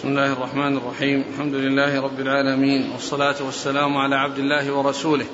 [0.00, 1.24] بسم الله الرحمن الرحيم.
[1.32, 5.26] الحمد لله رب العالمين والصلاة والسلام على عبد الله ورسوله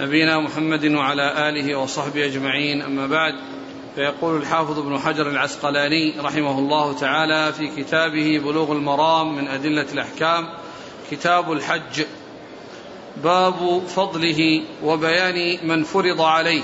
[0.00, 2.82] نبينا محمد وعلى آله وصحبه أجمعين.
[2.82, 3.32] أما بعد
[3.94, 10.48] فيقول الحافظ ابن حجر العسقلاني رحمه الله تعالى في كتابه بلوغ المرام من أدلة الأحكام
[11.10, 12.04] كتاب الحج
[13.24, 16.62] باب فضله وبيان من فرض عليه.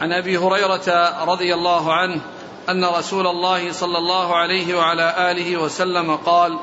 [0.00, 2.20] عن أبي هريرة رضي الله عنه
[2.68, 6.58] أن رسول الله صلى الله عليه وعلى آله وسلم قال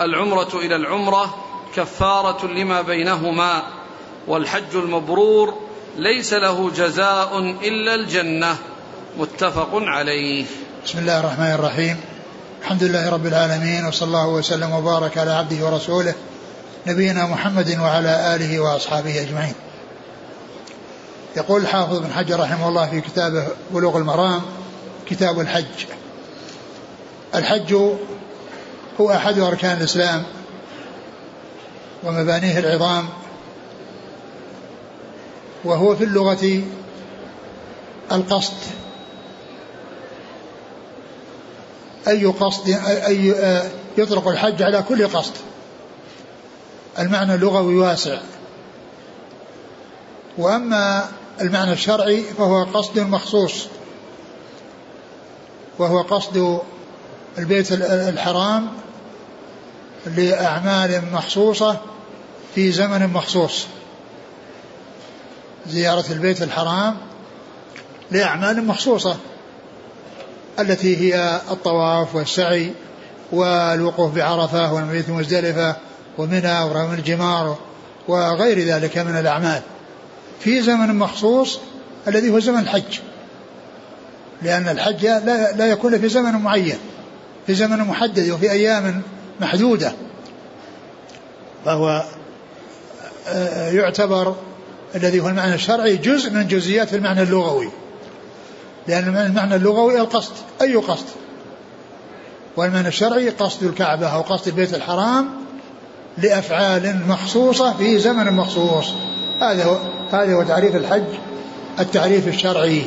[0.00, 1.34] العمرة إلى العمرة
[1.76, 3.62] كفارة لما بينهما
[4.28, 5.54] والحج المبرور
[5.96, 8.56] ليس له جزاء إلا الجنة
[9.18, 10.44] متفق عليه.
[10.84, 12.00] بسم الله الرحمن الرحيم.
[12.62, 16.14] الحمد لله رب العالمين وصلى الله وسلم وبارك على عبده ورسوله
[16.86, 19.54] نبينا محمد وعلى آله وأصحابه أجمعين.
[21.36, 24.42] يقول الحافظ بن حجر رحمه الله في كتابه بلوغ المرام
[25.12, 25.86] كتاب الحج.
[27.34, 27.74] الحج
[29.00, 30.22] هو أحد أركان الإسلام
[32.04, 33.08] ومبانيه العظام
[35.64, 36.62] وهو في اللغة
[38.12, 38.54] القصد.
[42.08, 43.34] أي قصد أي
[43.98, 45.32] يطلق الحج على كل قصد.
[46.98, 48.20] المعنى اللغوي واسع.
[50.38, 51.08] وأما
[51.40, 53.66] المعنى الشرعي فهو قصد مخصوص.
[55.78, 56.60] وهو قصد
[57.38, 58.68] البيت الحرام
[60.06, 61.76] لأعمال مخصوصة
[62.54, 63.66] في زمن مخصوص.
[65.66, 66.96] زيارة البيت الحرام
[68.10, 69.16] لأعمال مخصوصة
[70.60, 72.72] التي هي الطواف والسعي
[73.32, 75.76] والوقوف بعرفة والمبيت مزدلفة
[76.18, 77.58] ومنى ورمي الجمار
[78.08, 79.62] وغير ذلك من الأعمال.
[80.40, 81.58] في زمن مخصوص
[82.08, 82.98] الذي هو زمن الحج.
[84.44, 86.78] لأن الحج لا, لا يكون في زمن معين
[87.46, 89.02] في زمن محدد وفي أيام
[89.40, 89.92] محدودة.
[91.64, 92.04] فهو
[93.28, 94.36] آه، يعتبر
[94.94, 97.68] الذي هو المعنى الشرعي جزء من جزئيات المعنى اللغوي.
[98.88, 100.32] لأن المعنى اللغوي القصد
[100.62, 101.06] أي قصد؟
[102.56, 105.28] والمعنى الشرعي قصد الكعبة أو قصد البيت الحرام
[106.18, 108.86] لأفعال مخصوصة في زمن مخصوص.
[109.40, 109.76] هذا هو
[110.12, 111.04] هذا هو تعريف الحج
[111.80, 112.82] التعريف الشرعي.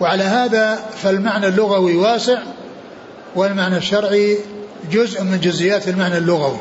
[0.00, 2.38] وعلى هذا فالمعنى اللغوي واسع
[3.34, 4.38] والمعنى الشرعي
[4.90, 6.58] جزء من جزئيات المعنى اللغوي.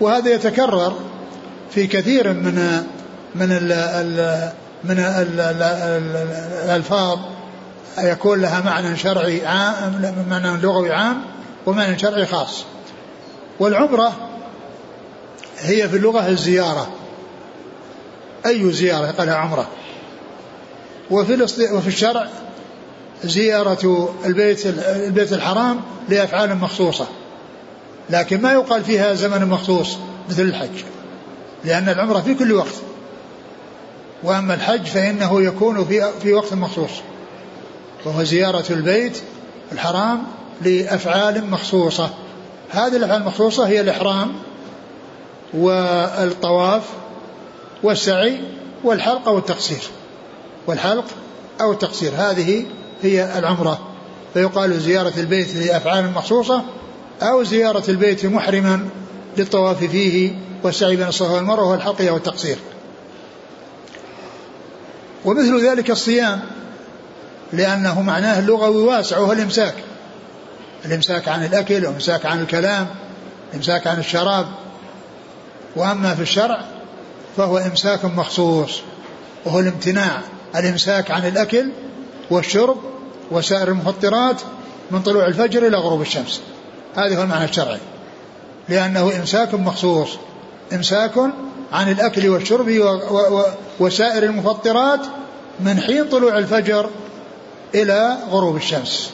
[0.00, 0.96] وهذا يتكرر
[1.70, 2.84] في كثير من
[3.34, 4.52] من ال ال
[4.84, 5.40] من ال
[6.64, 7.18] الألفاظ.
[7.98, 11.22] يكون لها معنى شرعي عام معنى لغوي عام
[11.66, 12.64] ومعنى شرعي خاص.
[13.60, 14.12] والعمرة
[15.58, 16.88] هي في اللغة الزيارة.
[18.46, 19.68] أي زيارة قالها عمرة؟
[21.10, 21.42] وفي
[21.72, 22.28] وفي الشرع
[23.24, 24.66] زيارة البيت
[25.06, 27.06] البيت الحرام لأفعال مخصوصة.
[28.10, 29.96] لكن ما يقال فيها زمن مخصوص
[30.30, 30.84] مثل الحج
[31.64, 32.74] لأن العمرة في كل وقت.
[34.22, 36.90] وأما الحج فإنه يكون في في وقت مخصوص
[38.04, 39.22] وهو زيارة البيت
[39.72, 40.22] الحرام
[40.62, 42.10] لأفعال مخصوصة.
[42.70, 44.32] هذه الأفعال المخصوصة هي الإحرام
[45.54, 46.82] والطواف
[47.82, 48.40] والسعي
[48.84, 49.82] والحلق أو التقصير
[50.66, 51.04] والحلق
[51.60, 52.12] أو التقصير.
[52.16, 52.64] هذه
[53.02, 53.78] هي العمرة.
[54.34, 56.62] فيقال زيارة البيت لأفعال مخصوصة
[57.22, 58.88] أو زيارة البيت محرما
[59.36, 60.32] للطواف فيه
[60.62, 62.56] والسعي بين الصفا والمروة والحلق أو التقصير.
[65.24, 66.40] ومثل ذلك الصيام
[67.52, 69.74] لأنه معناه اللغوي واسع وهو الإمساك.
[70.84, 72.86] الإمساك عن الأكل والإمساك عن الكلام
[73.50, 74.46] الإمساك عن الشراب.
[75.76, 76.64] وأما في الشرع
[77.36, 78.80] فهو إمساك مخصوص
[79.44, 80.20] وهو الامتناع.
[80.56, 81.68] الإمساك عن الأكل
[82.30, 82.76] والشرب
[83.30, 84.40] وسائر المفطرات
[84.90, 86.40] من طلوع الفجر إلى غروب الشمس.
[86.96, 87.80] هذا هو المعنى الشرعي.
[88.68, 90.08] لأنه إمساك مخصوص.
[90.72, 91.12] إمساك
[91.72, 92.68] عن الأكل والشرب
[93.80, 95.00] وسائر المفطرات
[95.60, 96.90] من حين طلوع الفجر
[97.74, 99.10] إلى غروب الشمس.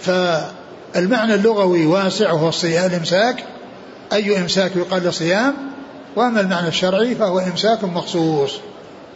[0.00, 3.44] فالمعنى اللغوي واسع وهو الصيام الإمساك
[4.12, 5.54] أي إمساك يقال لصيام
[6.16, 8.52] وأما المعنى الشرعي فهو إمساك مخصوص.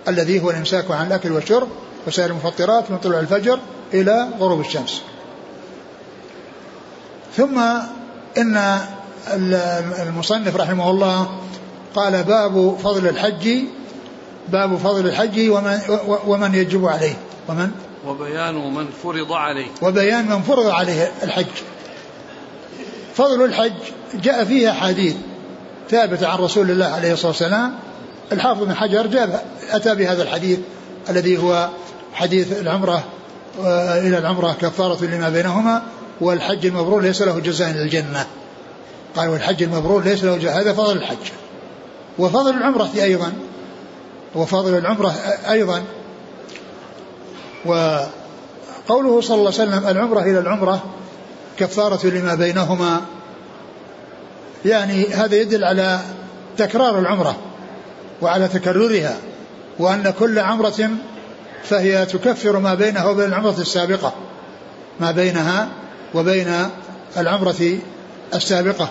[0.09, 1.69] الذي هو الإمساك عن الأكل والشرب
[2.07, 3.59] وسائر المفطرات من طلوع الفجر
[3.95, 5.03] إلى غروب الشمس.
[7.37, 7.59] ثم
[8.39, 8.81] إن
[10.09, 11.41] المصنف رحمه الله
[11.95, 13.59] قال باب فضل الحج
[14.49, 15.81] باب فضل الحج ومن,
[16.27, 17.17] ومن يجب عليه
[17.49, 17.71] ومن؟
[18.07, 19.67] وبيان من فرض عليه.
[19.83, 21.47] وبيان من فرض عليه الحج.
[23.15, 23.73] فضل الحج
[24.15, 25.15] جاء فيه أحاديث
[25.91, 27.75] ثابتة عن رسول الله عليه الصلاة والسلام
[28.33, 30.59] الحافظ بن حجر جاب أتى بهذا الحديث
[31.11, 31.69] الذي هو
[32.13, 33.05] حديث العمرة
[33.99, 35.83] إلى العمرة كفارة لما بينهما
[36.21, 38.27] والحج المبرور ليس له جزاء إلى الجنة.
[39.17, 41.31] قال والحج المبرور ليس له جزاء هذا فضل الحج.
[42.19, 43.33] وفضل العمرة أيضا.
[44.35, 45.15] وفضل العمرة
[45.51, 45.83] أيضا.
[47.65, 50.85] وقوله صلى الله عليه وسلم العمرة إلى العمرة
[51.59, 53.01] كفارة لما بينهما.
[54.65, 56.01] يعني هذا يدل على
[56.57, 57.37] تكرار العمرة.
[58.23, 59.17] وعلى تكررها
[59.79, 60.91] وأن كل عمرة
[61.65, 64.13] فهي تكفر ما بينها وبين العمرة السابقة
[65.01, 65.69] ما بينها
[66.15, 66.69] وبين
[67.17, 67.79] العمرة
[68.35, 68.91] السابقة.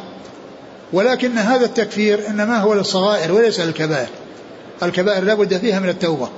[0.94, 4.08] ولكن هذا التكفير إنما هو للصغائر وليس للكبائر.
[4.84, 6.30] الكبائر لا بد فيها من التوبة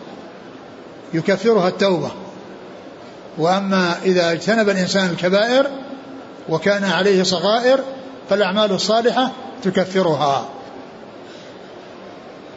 [1.14, 2.12] يكفرها التوبة.
[3.38, 5.68] وأما إذا اجتنب الإنسان الكبائر
[6.50, 7.80] وكان عليه صغائر
[8.30, 9.32] فالأعمال الصالحة
[9.64, 10.50] تكفرها.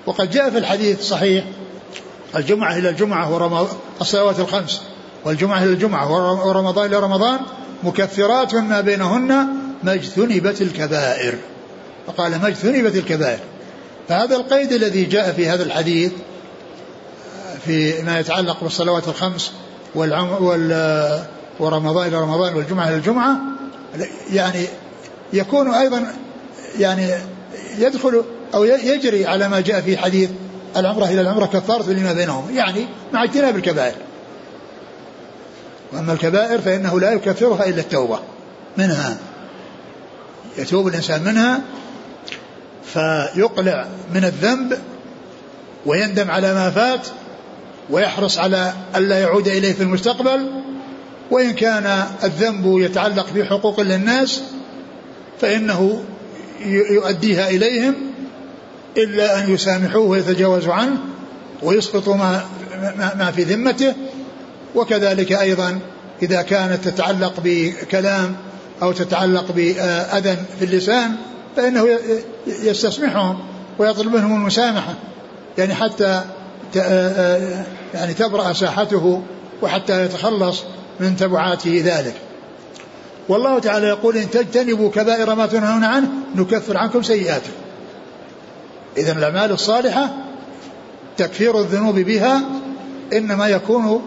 [0.08, 1.44] وقد جاء في الحديث صحيح
[2.36, 3.68] الجمعة إلى الجمعة
[4.00, 4.82] الصلوات الخمس
[5.24, 6.12] والجمعة إلى الجمعة
[6.46, 7.38] ورمضان إلى رمضان
[7.82, 9.46] مكفرات ما بينهن
[9.82, 11.34] ما اجتنبت الكبائر.
[12.06, 13.38] فقال ما اجتنبت الكبائر.
[14.08, 16.12] فهذا القيد الذي جاء في هذا الحديث
[17.64, 19.52] في ما يتعلق بالصلوات الخمس
[19.94, 21.24] والعم وال
[21.60, 23.36] ورمضان إلى رمضان والجمعة إلى الجمعة
[24.32, 24.66] يعني
[25.32, 26.14] يكون أيضا
[26.78, 27.10] يعني
[27.78, 28.24] يدخل
[28.54, 30.30] أو يجري على ما جاء في حديث
[30.76, 33.96] العمرة إلى العمرة كفارة لما بينهم يعني مع اجتناب الكبائر.
[35.92, 38.18] وأما الكبائر فإنه لا يكفرها إلا التوبة
[38.76, 39.16] منها
[40.58, 41.60] يتوب الإنسان منها
[42.84, 44.78] فيقلع من الذنب
[45.86, 47.06] ويندم على ما فات
[47.90, 50.50] ويحرص على ألا يعود إليه في المستقبل
[51.30, 54.42] وإن كان الذنب يتعلق بحقوق للناس
[55.40, 56.04] فإنه
[56.66, 57.94] يؤديها إليهم
[58.98, 60.96] إلا أن يسامحوه ويتجاوزوا عنه
[61.62, 62.42] ويسقطوا ما,
[63.18, 63.94] ما في ذمته.
[64.74, 65.78] وكذلك أيضا
[66.22, 68.36] إذا كانت تتعلق بكلام
[68.82, 71.10] أو تتعلق بأذى في اللسان
[71.56, 71.88] فإنه
[72.46, 73.38] يستسمحهم
[73.78, 74.94] ويطلب منهم المسامحة.
[75.58, 76.22] يعني حتى
[77.94, 79.22] يعني تبرأ ساحته
[79.62, 80.62] وحتى يتخلص
[81.00, 82.14] من تبعات ذلك.
[83.28, 87.52] والله تعالى يقول إن تجتنبوا كبائر ما تنهون عنه نكفر عنكم سيئاتكم
[88.96, 90.10] إذا الأعمال الصالحة
[91.16, 92.40] تكفير الذنوب بها
[93.12, 94.02] إنما يكون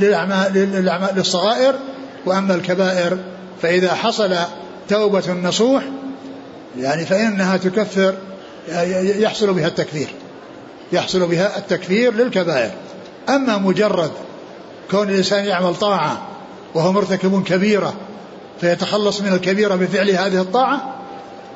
[0.00, 1.74] للأعمال للصغائر
[2.26, 3.18] وأما الكبائر
[3.62, 4.36] فإذا حصل
[4.88, 5.84] توبة نصوح
[6.78, 8.14] يعني فإنها تكفر
[9.02, 10.08] يحصل بها التكفير
[10.92, 12.70] يحصل بها التكفير للكبائر.
[13.28, 14.10] أما مجرد
[14.90, 16.22] كون الإنسان يعمل طاعة
[16.74, 17.94] وهو مرتكب كبيرة
[18.60, 20.94] فيتخلص من الكبيرة بفعل هذه الطاعة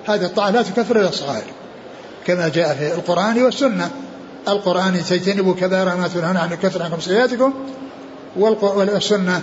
[0.06, 1.44] هذه الطاعة لا تكفر إلا الصغائر.
[2.26, 3.90] كما جاء في القرآن والسنة.
[4.49, 7.52] القرآن تجتنبوا كبائر ما تنهون عن يكفر عنكم سيئاتكم
[8.37, 9.43] والسنة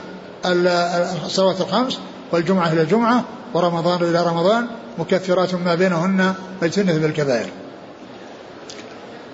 [1.25, 1.99] الصلوات الخمس
[2.31, 6.67] والجمعة إلى الجمعة ورمضان إلى رمضان مكفرات ما بينهن ما
[6.99, 7.49] بالكبائر.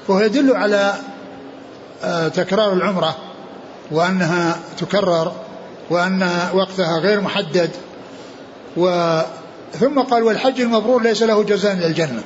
[0.07, 0.93] وهو يدل على
[2.03, 3.15] آه، تكرار العمرة
[3.91, 5.31] وأنها تكرر
[5.89, 7.69] وأن وقتها غير محدد
[8.77, 9.19] و
[9.79, 12.23] ثم قال والحج المبرور ليس له جزاء إلى الجنة.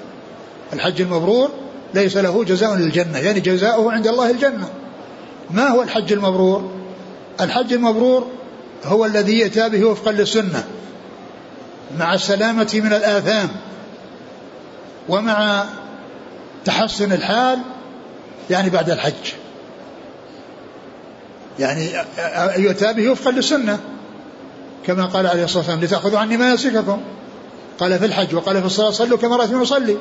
[0.73, 1.49] الحج المبرور
[1.93, 4.69] ليس له جزاء للجنة يعني جزاؤه عند الله الجنة.
[5.51, 6.71] ما هو الحج المبرور؟
[7.41, 8.27] الحج المبرور
[8.85, 10.63] هو الذي يأتى به وفقا للسنة
[11.99, 13.49] مع السلامة من الآثام
[15.09, 15.65] ومع
[16.65, 17.59] تحسن الحال
[18.49, 19.33] يعني بعد الحج.
[21.59, 21.89] يعني
[22.57, 23.79] يؤتى به وفقا للسنة
[24.87, 27.01] كما قال عليه الصلاة والسلام لتأخذوا عني مناسككم
[27.79, 29.97] قال في الحج وقال في الصلاة صلوا كما رأيتم يصلي.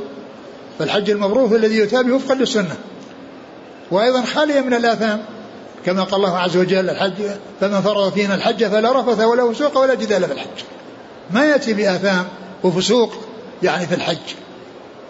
[0.79, 2.77] فالحج المبرور هو الذي يؤتى به وفقا للسنة.
[3.91, 5.25] وأيضا خاليا من الآثام
[5.87, 7.13] كما قال الله عز وجل الحج
[7.61, 10.65] فمن فرض فينا الحج فلا رفث ولا فسوق ولا جدال في الحج.
[11.31, 12.25] ما يأتي بآثام
[12.63, 13.13] وفسوق
[13.63, 14.35] يعني في الحج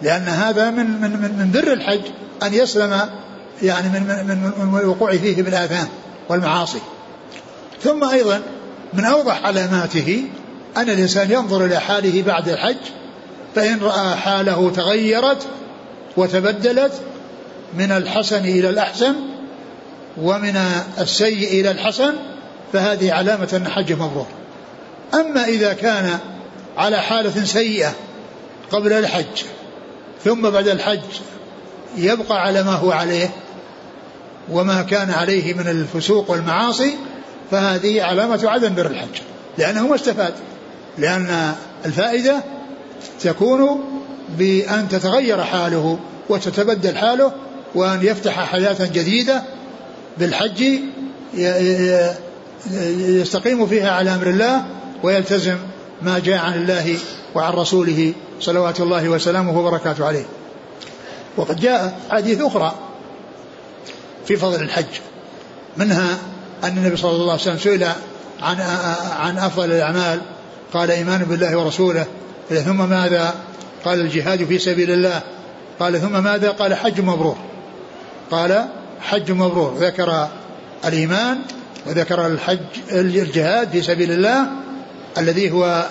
[0.01, 2.01] لأن هذا من من من, من بر الحج
[2.43, 3.09] أن يسلم
[3.63, 5.87] يعني من من من, من الوقوع فيه بالآثام
[6.29, 6.79] والمعاصي.
[7.83, 8.41] ثم أيضا
[8.93, 10.23] من أوضح علاماته
[10.77, 12.77] أن الإنسان ينظر إلى حاله بعد الحج
[13.55, 15.47] فإن رأى حاله تغيرت
[16.17, 16.93] وتبدلت
[17.77, 19.15] من الحسن إلى الأحسن
[20.21, 20.57] ومن
[20.99, 22.13] السيء إلى الحسن
[22.73, 24.27] فهذه علامة أن حجه مبرور.
[25.13, 26.19] أما إذا كان
[26.77, 27.93] على حالة سيئة
[28.71, 29.43] قبل الحج
[30.23, 30.99] ثم بعد الحج
[31.97, 33.29] يبقى على ما هو عليه
[34.51, 36.93] وما كان عليه من الفسوق والمعاصي
[37.51, 39.21] فهذه علامة عدم بر الحج
[39.57, 40.33] لأنه ما استفاد
[40.97, 42.43] لأن الفائدة
[43.21, 43.83] تكون
[44.37, 45.99] بأن تتغير حاله
[46.29, 47.31] وتتبدل حاله
[47.75, 49.43] وأن يفتح حياة جديدة
[50.17, 50.63] بالحج
[52.97, 54.65] يستقيم فيها على أمر الله
[55.03, 55.57] ويلتزم
[56.01, 56.97] ما جاء عن الله
[57.35, 60.25] وعن رسوله صلوات الله وسلامه وبركاته عليه.
[61.37, 62.75] وقد جاء حديث أخرى
[64.25, 64.85] في فضل الحج
[65.77, 66.17] منها
[66.63, 67.83] أن النبي صلى الله عليه وسلم سئل
[68.41, 68.61] عن
[69.19, 70.21] عن أفضل الأعمال
[70.73, 72.05] قال إيمان بالله ورسوله
[72.49, 73.35] ثم ماذا
[73.85, 75.21] قال الجهاد في سبيل الله؟
[75.79, 77.37] قال ثم ماذا قال حج مبرور.
[78.31, 78.65] قال
[78.99, 79.77] حج مبرور.
[79.79, 80.27] ذكر
[80.85, 81.37] الإيمان
[81.85, 82.59] وذكر الحج
[82.91, 84.47] الجهاد في سبيل الله
[85.17, 85.85] الذي هو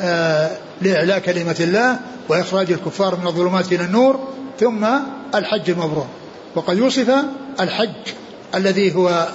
[0.00, 0.50] آه
[0.82, 4.28] لإعلاء كلمة الله وإخراج الكفار من الظلمات إلى النور
[4.60, 4.86] ثم
[5.34, 6.06] الحج المبرور.
[6.54, 7.14] وقد وصف
[7.60, 8.12] الحج
[8.54, 9.28] الذي هو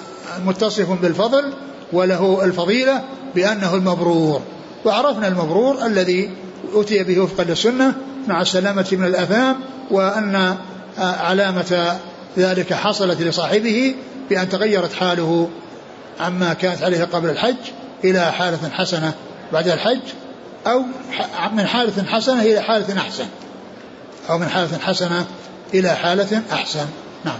[0.46, 1.54] متصف بالفضل
[1.94, 3.04] وله الفضيلة
[3.36, 4.42] بأنه المبرور.
[4.86, 6.30] وعرفنا المبرور الذي
[6.74, 7.94] أتي به وفقا للسنة
[8.28, 9.56] مع السلامة من الآثام
[9.92, 10.58] وأن آه،
[11.02, 12.00] علامة
[12.38, 13.96] ذلك حصلت لصاحبه
[14.30, 15.50] بأن تغيرت حاله
[16.20, 17.56] عما كانت عليه قبل الحج
[18.04, 19.14] إلى حالة حسنة
[19.54, 20.02] بعد الحج
[20.68, 20.84] أو
[21.54, 23.26] من حالة حسنة إلى حالة أحسن.
[24.30, 25.26] أو من حالة حسنة
[25.74, 26.86] إلى حالة أحسن.
[27.26, 27.40] نعم.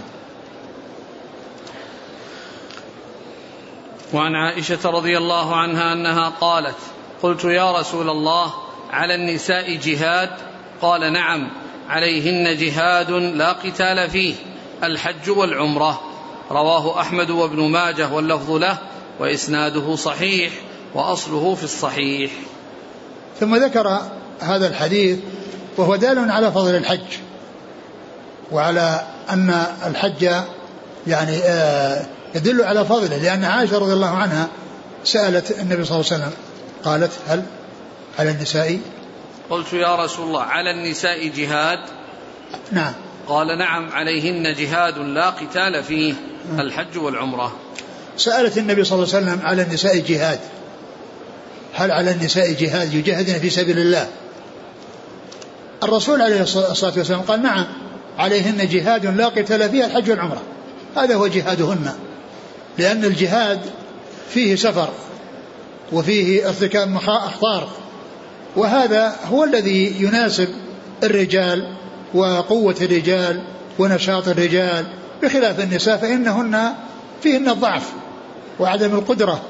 [4.12, 6.76] وعن عائشة رضي الله عنها أنها قالت
[7.22, 8.52] قلت يا رسول الله
[8.90, 10.30] على النساء جهاد؟
[10.82, 11.50] قال نعم
[11.88, 14.34] عليهن جهاد لا قتال فيه
[14.84, 16.00] الحج والعمرة.
[16.50, 18.78] رواه أحمد وابن ماجه واللفظ له
[19.20, 20.52] وإسناده صحيح
[20.94, 22.30] وأصله في الصحيح.
[23.40, 24.00] ثم ذكر
[24.40, 25.18] هذا الحديث
[25.76, 27.18] وهو دال على فضل الحج.
[28.52, 30.30] وعلى أن الحج
[31.06, 34.48] يعني آه، يدل على فضله لأن عائشة رضي الله عنها
[35.04, 36.32] سألت النبي صلى الله عليه وسلم
[36.84, 37.42] قالت هل
[38.18, 38.78] على النساء؟
[39.50, 41.78] قلت يا رسول الله على النساء جهاد؟
[42.72, 42.92] نعم.
[43.28, 46.14] قال نعم عليهن جهاد لا قتال فيه
[46.58, 47.56] الحج والعمرة.
[48.16, 50.40] سألت النبي صلى الله عليه وسلم على النساء جهاد.
[51.74, 54.08] هل على النساء جهاد يجاهدن في سبيل الله؟
[55.82, 57.66] الرسول عليه الصلاة والسلام قال نعم
[58.18, 60.42] عليهن جهاد لا قتال فيه الحج والعمرة.
[60.96, 61.94] هذا هو جهادهن
[62.78, 63.60] لأن الجهاد
[64.30, 64.88] فيه سفر
[65.92, 67.68] وفيه ارتكاب أخطار.
[68.56, 70.48] وهذا هو الذي يناسب
[71.02, 71.76] الرجال
[72.14, 73.42] وقوة الرجال
[73.78, 74.86] ونشاط الرجال.
[75.22, 76.72] بخلاف النساء فإنهن
[77.22, 77.82] فيهن الضعف
[78.58, 79.40] وعدم القدرة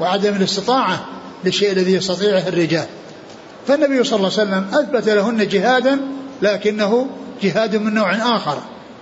[0.00, 1.04] وعدم الاستطاعة
[1.44, 2.86] للشيء الذي يستطيعه الرجال.
[3.66, 6.00] فالنبي صلى الله عليه وسلم أثبت لهن جهادا
[6.42, 7.06] لكنه
[7.42, 8.58] جهاد من نوع آخر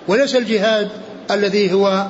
[0.08, 0.88] وليس الجهاد
[1.30, 2.06] الذي هو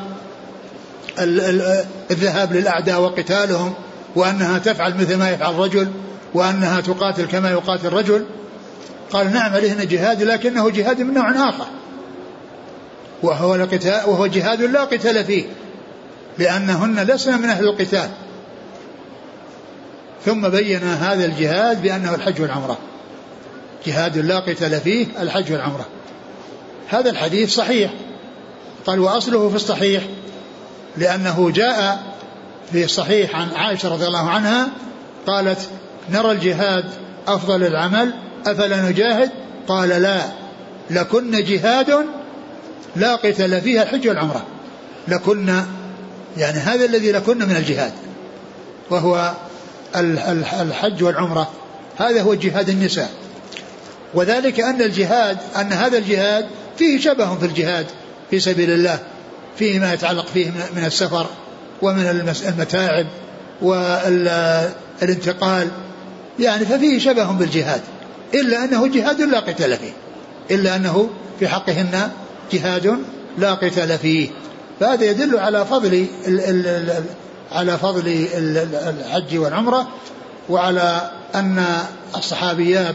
[2.11, 3.75] الذهاب للأعداء وقتالهم
[4.17, 5.89] وأنها تفعل مثل ما يفعل الرجل.
[6.35, 8.25] وأنها تقاتل كما يقاتل الرجل
[9.13, 11.67] قال نعم عليهن جهاد لكنه جهاد من نوع آخر.
[13.23, 15.45] وهو القتال وهو جهاد لا قتال فيه
[16.39, 18.11] لأنهن لسن من أهل القتال.
[20.25, 22.79] ثم بين هذا الجهاد بأنه الحج والعمرة.
[23.87, 25.87] جهاد لا قتال فيه الحج والعمرة.
[26.89, 27.91] هذا الحديث صحيح.
[28.87, 30.03] قال وأصله في الصحيح
[30.97, 32.03] لأنه جاء
[32.73, 34.69] في الصحيح عن عائشة رضي الله عنها
[35.27, 35.71] قالت
[36.09, 36.85] نرى الجهاد
[37.29, 38.15] أفضل العمل
[38.47, 39.31] أفلا نجاهد؟
[39.69, 40.23] قال لا
[40.91, 42.07] لكن جهاد
[42.97, 44.47] لا قتال فيها الحج والعمرة.
[45.09, 45.63] لكن
[46.37, 47.93] يعني هذا الذي لكن من الجهاد
[48.91, 49.33] وهو
[50.61, 51.51] الحج والعمرة.
[51.99, 53.11] هذا هو جهاد النساء.
[54.15, 56.47] وذلك أن الجهاد أن هذا الجهاد
[56.79, 57.87] فيه شبه في الجهاد
[58.31, 58.99] في سبيل الله
[59.57, 61.27] فيه ما يتعلق فيه من السفر
[61.83, 63.07] ومن المتاعب
[63.63, 65.69] والانتقال
[66.39, 67.81] يعني ففيه شبه بالجهاد
[68.35, 69.93] إلا أنه جهاد لا قتال فيه
[70.51, 72.11] إلا أنه في حقهن
[72.53, 72.99] جهاد
[73.39, 74.29] لا قتال فيه.
[74.81, 76.07] فهذا يدل على فضل
[77.53, 79.89] على فضل الحج والعمرة
[80.49, 81.65] وعلى أن
[82.17, 82.95] الصحابيات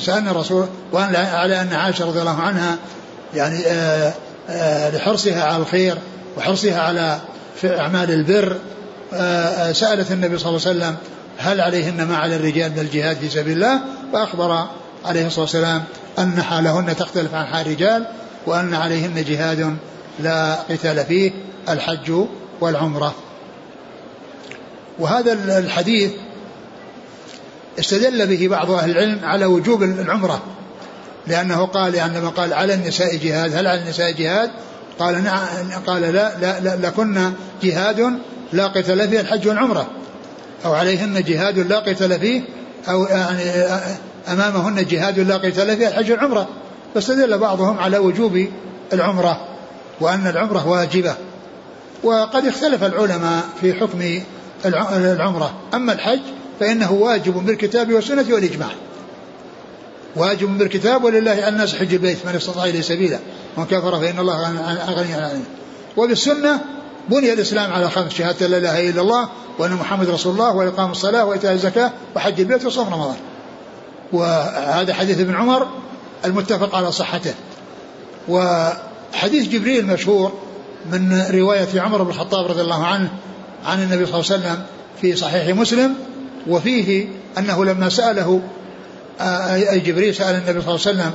[0.00, 2.76] سألن الرسول وأن على أن عائشة رضي الله عنها
[3.34, 4.12] يعني آه،
[4.50, 5.98] آه، لحرصها على الخير
[6.36, 7.18] وحرصها على
[7.64, 8.56] أعمال البر
[9.14, 10.96] آه، سألت النبي صلى الله عليه وسلم
[11.40, 13.80] هل عليهن ما على الرجال من الجهاد في سبيل الله؟
[14.12, 14.66] فأخبر
[15.04, 15.84] عليه الصلاة والسلام
[16.18, 18.06] أن حالهن تختلف عن حال الرجال
[18.46, 19.76] وأن عليهن جهاد
[20.20, 21.32] لا قتال فيه
[21.68, 22.12] الحج
[22.60, 23.14] والعمرة.
[24.98, 26.10] وهذا الحديث
[27.78, 30.42] استدل به بعض أهل العلم على وجوب العمرة
[31.26, 34.50] لأنه قال يعني قال على النساء جهاد هل على النساء جهاد؟
[34.98, 35.46] قال نعم
[35.86, 37.32] قال لا لا, لا لكن
[37.62, 38.18] جهاد
[38.52, 39.86] لا قتال فيه الحج والعمرة.
[40.64, 42.42] أو عليهن جهاد لا قتال فيه
[42.88, 43.42] أو يعني
[44.28, 46.48] أمامهن جهاد لا قتال فيه الحج والعمرة
[46.94, 48.46] فاستدل بعضهم على وجوب
[48.92, 49.40] العمرة
[50.00, 51.14] وأن العمرة واجبة.
[52.02, 54.20] وقد اختلف العلماء في حكم
[54.64, 55.52] العمرة.
[55.74, 56.20] أما الحج
[56.60, 58.68] فإنه واجب بالكتاب والسنة والإجماع.
[60.16, 63.18] واجب بالكتاب ولله على الناس حج البيت من استطاع إليه سبيلا.
[63.56, 64.50] ومن كفر فإن الله
[64.88, 65.44] غني عنه.
[65.96, 66.60] وبالسنة
[67.08, 69.28] بني الإسلام على خمس شهادة لا إله إلا الله
[69.58, 73.16] وأن محمد رسول الله وإقام الصلاة وإيتاء الزكاة وحج البيت وصوم رمضان.
[74.12, 75.68] وهذا حديث ابن عمر
[76.24, 77.34] المتفق على صحته.
[78.28, 80.32] وحديث جبريل مشهور
[80.92, 83.08] من رواية عمر بن الخطاب رضي الله عنه
[83.64, 84.62] عن النبي صلى الله عليه وسلم
[85.00, 85.94] في صحيح مسلم
[86.48, 88.40] وفيه أنه لما سأله
[89.20, 91.10] آه، أي جبريل سأل النبي صلى الله عليه وسلم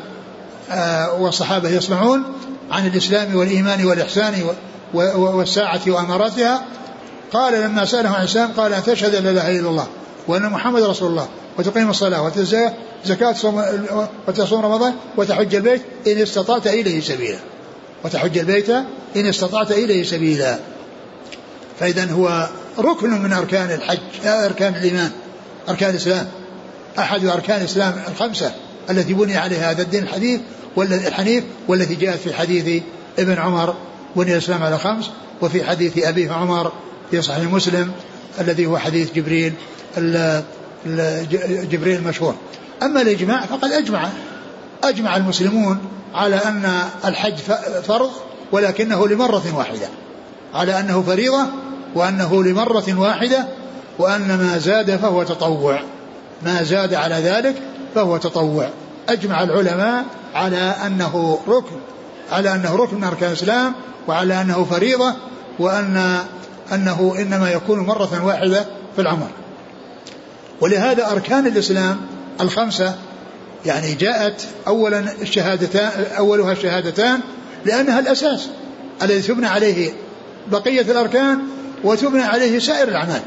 [0.72, 2.24] آه، والصحابة يسمعون
[2.72, 4.34] عن الإسلام والإيمان والإحسان
[4.96, 6.66] والساعة وأماراتها.
[7.34, 9.88] قال لما سأله عن الإسلام قال أن تشهد أن لا إله إلا الله
[10.28, 12.70] وأن محمد رسول الله وتقيم الصلاة وتزكى
[13.06, 13.36] زكاة
[14.28, 17.40] وتصوم رمضان وتحج البيت إن استطعت إليه سبيلا.
[18.06, 18.70] وتحج البيت
[19.16, 20.60] إن استطعت إليه سبيلا.
[21.80, 22.50] فإذا هو
[22.80, 25.12] ركن من أركان الحج أركان الإيمان
[25.70, 26.28] أركان الإسلام.
[27.00, 28.52] أحد أركان الإسلام الخمسة
[28.90, 30.42] التي بني عليها هذا الدين الحديث
[30.78, 32.84] الحنيف والتي جاءت في حديث
[33.20, 33.76] ابن عمر
[34.16, 35.10] بني الإسلام على خمس
[35.42, 36.72] وفي حديث أبيه عمر
[37.12, 37.92] في صحيح مسلم
[38.40, 39.54] الذي هو حديث جبريل
[41.72, 42.36] جبريل المشهور.
[42.84, 44.10] أما الإجماع فقد أجمع
[44.84, 45.78] أجمع المسلمون
[46.14, 47.36] على أن الحج
[47.84, 48.12] فرض
[48.52, 49.88] ولكنه لمرة واحدة.
[50.54, 51.46] على أنه فريضة
[51.96, 53.46] وأنه لمرة واحدة
[54.00, 55.80] وأن ما زاد فهو تطوع.
[56.44, 57.56] ما زاد على ذلك
[57.96, 58.70] فهو تطوع.
[59.10, 60.06] أجمع العلماء
[60.36, 61.76] على أنه ركن.
[62.32, 63.74] على أنه ركن من أركان الإسلام
[64.08, 65.14] وعلى أنه فريضة
[65.60, 66.20] وأن
[66.74, 68.66] أنه إنما يكون مرة واحدة
[68.96, 69.30] في العمر.
[70.62, 72.02] ولهذا أركان الإسلام
[72.42, 72.96] الخمسة
[73.66, 77.20] يعني جاءت أولا الشهادتان أولها الشهادتان
[77.66, 78.48] لأنها الأساس
[79.02, 79.94] الذي تبنى عليه
[80.52, 81.40] بقية الأركان
[81.84, 83.22] وتبنى عليه سائر الأعمال.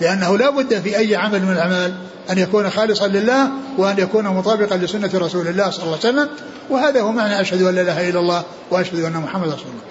[0.00, 1.92] لأنه لا بد في أي عمل من الأعمال
[2.30, 6.28] أن يكون خالصا لله وأن يكون مطابقا لسنة رسول الله صلى الله عليه وسلم.
[6.70, 9.82] وهذا هو معنى أشهد أن لا إله إلا الله وأشهد أن محمد رسول الله.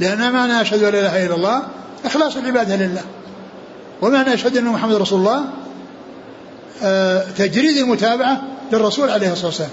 [0.00, 1.62] لأن معنى أشهد أن لا إله إلا الله
[2.04, 3.02] إخلاص العبادة لله.
[4.02, 5.44] ومعنى أشهد أن محمد رسول الله
[6.82, 9.70] آه، تجريد المتابعة للرسول عليه الصلاة والسلام.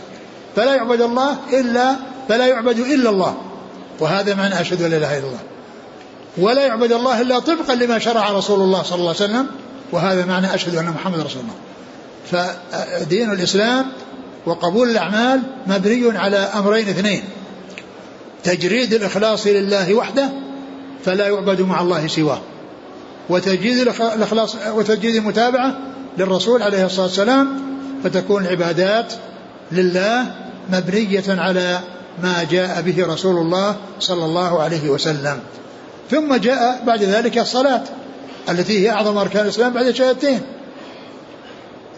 [0.56, 1.96] فلا يعبد الله إلا
[2.30, 3.38] فلا يعبد إلا الله.
[4.00, 5.40] وهذا معنى أشهد أن لا إله إلا الله.
[6.38, 9.48] ولا يعبد الله إلا طبقا لما شرع رسول الله صلى الله عليه وسلم.
[9.92, 11.56] وهذا معنى أشهد أن محمد رسول الله.
[12.32, 13.86] فدين الإسلام
[14.46, 17.24] وقبول الأعمال مبني على أمرين اثنين.
[18.44, 20.30] تجريد الإخلاص لله وحده
[21.06, 22.42] فلا يعبد مع الله سواه.
[23.30, 25.78] وتجديد الإخلاص وتجديد المتابعة
[26.18, 27.62] للرسول عليه الصلاة والسلام
[28.04, 29.14] فتكون العبادات
[29.72, 30.26] لله
[30.74, 31.80] مبنية على
[32.24, 35.40] ما جاء به رسول الله صلى الله عليه وسلم.
[36.12, 37.84] ثم جاء بعد ذلك الصلاة.
[38.50, 40.42] التي هي أعظم أركان الإسلام بعد الشهادتين.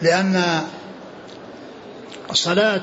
[0.01, 0.61] لأن
[2.31, 2.81] الصلاة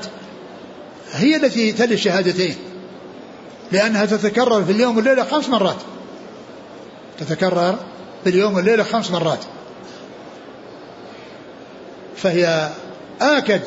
[1.12, 2.56] هي التي تلي الشهادتين.
[3.72, 5.76] لأنها تتكرر في اليوم والليلة خمس مرات.
[7.18, 7.78] تتكرر
[8.24, 9.44] في اليوم والليلة خمس مرات.
[12.16, 12.70] فهي
[13.20, 13.60] آكد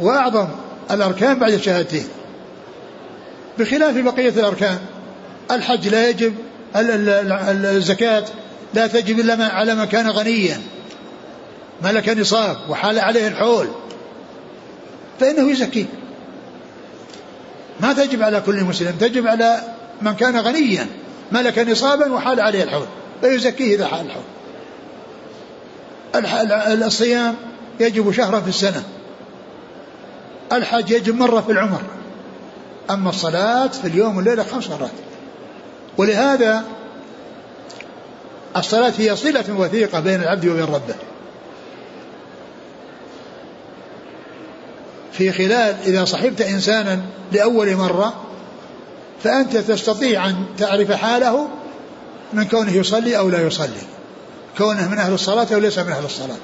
[0.00, 0.48] وأعظم
[0.90, 2.08] الأركان بعد الشهادتين.
[3.58, 4.78] بخلاف بقية الأركان
[5.50, 6.34] الحج لا يجب
[6.76, 8.24] الزكاة
[8.74, 10.60] لا تجب إلا على من كان غنيا.
[11.82, 13.68] ملك نصاب وحال عليه الحول.
[15.20, 15.84] فإنه يزكيه
[17.80, 19.62] ما تجب على كل مسلم تجب على
[20.02, 20.86] من كان غنيا.
[21.32, 22.86] ملك نصابا وحال عليه الحول.
[23.20, 24.22] فيزكيه إذا حال الحول.
[26.82, 27.34] الصيام
[27.80, 28.82] يجب شهرا في السنة.
[30.52, 31.80] الحج يجب مرة في العمر.
[32.90, 34.90] أما الصلاة في اليوم والليلة خمس مرات.
[35.98, 36.64] ولهذا
[38.56, 40.94] الصلاة هي صلة وثيقة بين العبد وبين ربه.
[45.12, 47.00] في خلال إذا صحبت إنسانا
[47.32, 48.14] لأول مرة
[49.24, 51.48] فأنت تستطيع أن تعرف حاله
[52.32, 53.82] من كونه يصلي أو لا يصلي.
[54.58, 56.36] كونه من أهل الصلاة أو ليس من أهل الصلاة.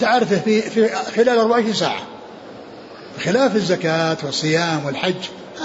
[0.00, 2.02] تعرفه في, في خلال 24 ساعة.
[3.24, 5.14] خلاف الزكاة والصيام والحج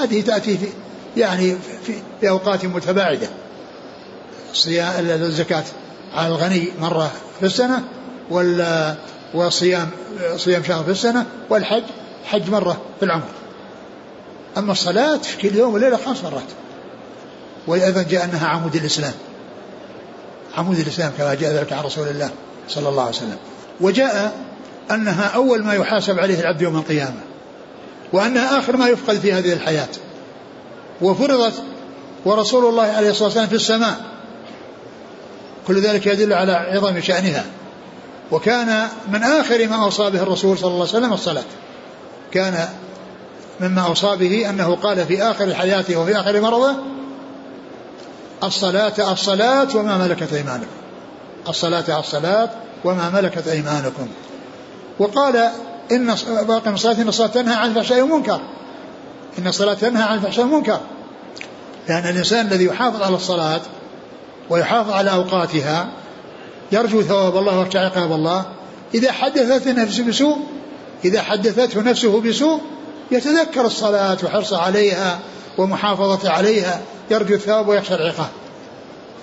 [0.02, 0.68] هذه تأتي في
[1.18, 3.28] يعني في, في أوقات متباعدة.
[4.52, 5.64] الصيام الزكاة
[6.14, 7.84] على الغني مرة في السنة
[8.30, 8.96] وال
[9.34, 9.90] وصيام
[10.36, 11.84] صيام شهر في السنة والحج
[12.26, 13.28] حج مرة في العمر.
[14.58, 16.44] أما الصلاة في كل يوم وليلة خمس مرات.
[17.68, 19.14] وأيضا جاء أنها عمود الإسلام.
[20.58, 22.30] عمود الإسلام كما جاء ذلك عن رسول الله
[22.70, 23.38] صلى الله عليه وسلم.
[23.82, 24.34] وجاء
[24.92, 27.20] أنها أول ما يحاسب عليه العبد يوم القيامة
[28.14, 29.90] وأنها آخر ما يفقد في هذه الحياة.
[31.02, 31.54] وفرضت
[32.26, 34.02] ورسول الله عليه الصلاة والسلام في السماء
[35.68, 37.46] كل ذلك يدل على عظم شأنها.
[38.32, 41.44] وكان من آخر ما أوصى به الرسول صلى الله عليه وسلم الصلاة.
[42.32, 42.68] كان
[43.62, 46.76] مما أوصى به أنه قال في آخر حياته وفي آخر مرضه
[48.44, 50.72] الصلاة الصلاة وما ملكت أيمانكم.
[51.50, 52.50] الصلاة الصلاة
[52.84, 54.08] وما ملكت أيمانكم.
[55.00, 55.50] وقال
[55.92, 56.16] إن
[56.48, 58.42] باقي الصلاة إن الصلاة تنهى عن الفحشاء والمنكر.
[59.40, 60.80] إن الصلاة تنهى عن الفحشاء والمنكر.
[61.88, 63.62] لأن الإنسان الذي يحافظ على الصلاة
[64.52, 65.88] ويحافظ على أوقاتها
[66.72, 68.46] يرجو ثواب الله ويخشى عقاب الله.
[68.94, 70.38] إذا حدثت نفسه بسوء
[71.06, 72.62] إذا حدثته نفسه بسوء
[73.12, 75.20] يتذكر الصلاة وحرصه عليها
[75.58, 78.30] ومحافظة عليها يرجو الثواب ويخشى العقاب.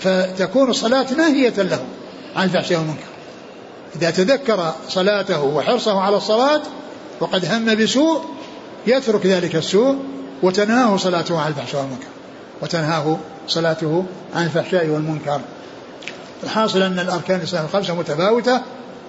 [0.01, 1.81] فتكون الصلاة ناهية له
[2.37, 3.09] عن الفحشاء والمنكر.
[3.97, 6.62] إذا تذكر صلاته وحرصه على الصلاة
[7.21, 8.25] وقد هم بسوء
[8.87, 9.97] يترك ذلك السوء
[10.43, 12.07] وتنهاه صلاته عن الفحشاء والمنكر.
[12.62, 15.41] وتنهاه صلاته عن الفحشاء والمنكر.
[16.45, 18.61] الحاصل أن الأركان الإسلام الخمسة متفاوتة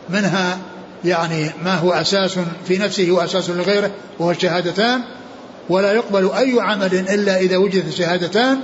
[0.10, 0.58] منها
[1.06, 5.02] يعني ما هو أساس في نفسه وأساس لغيره وهو الشهادتان
[5.70, 8.60] ولا يقبل أي عمل إلا إذا وجدت الشهادتان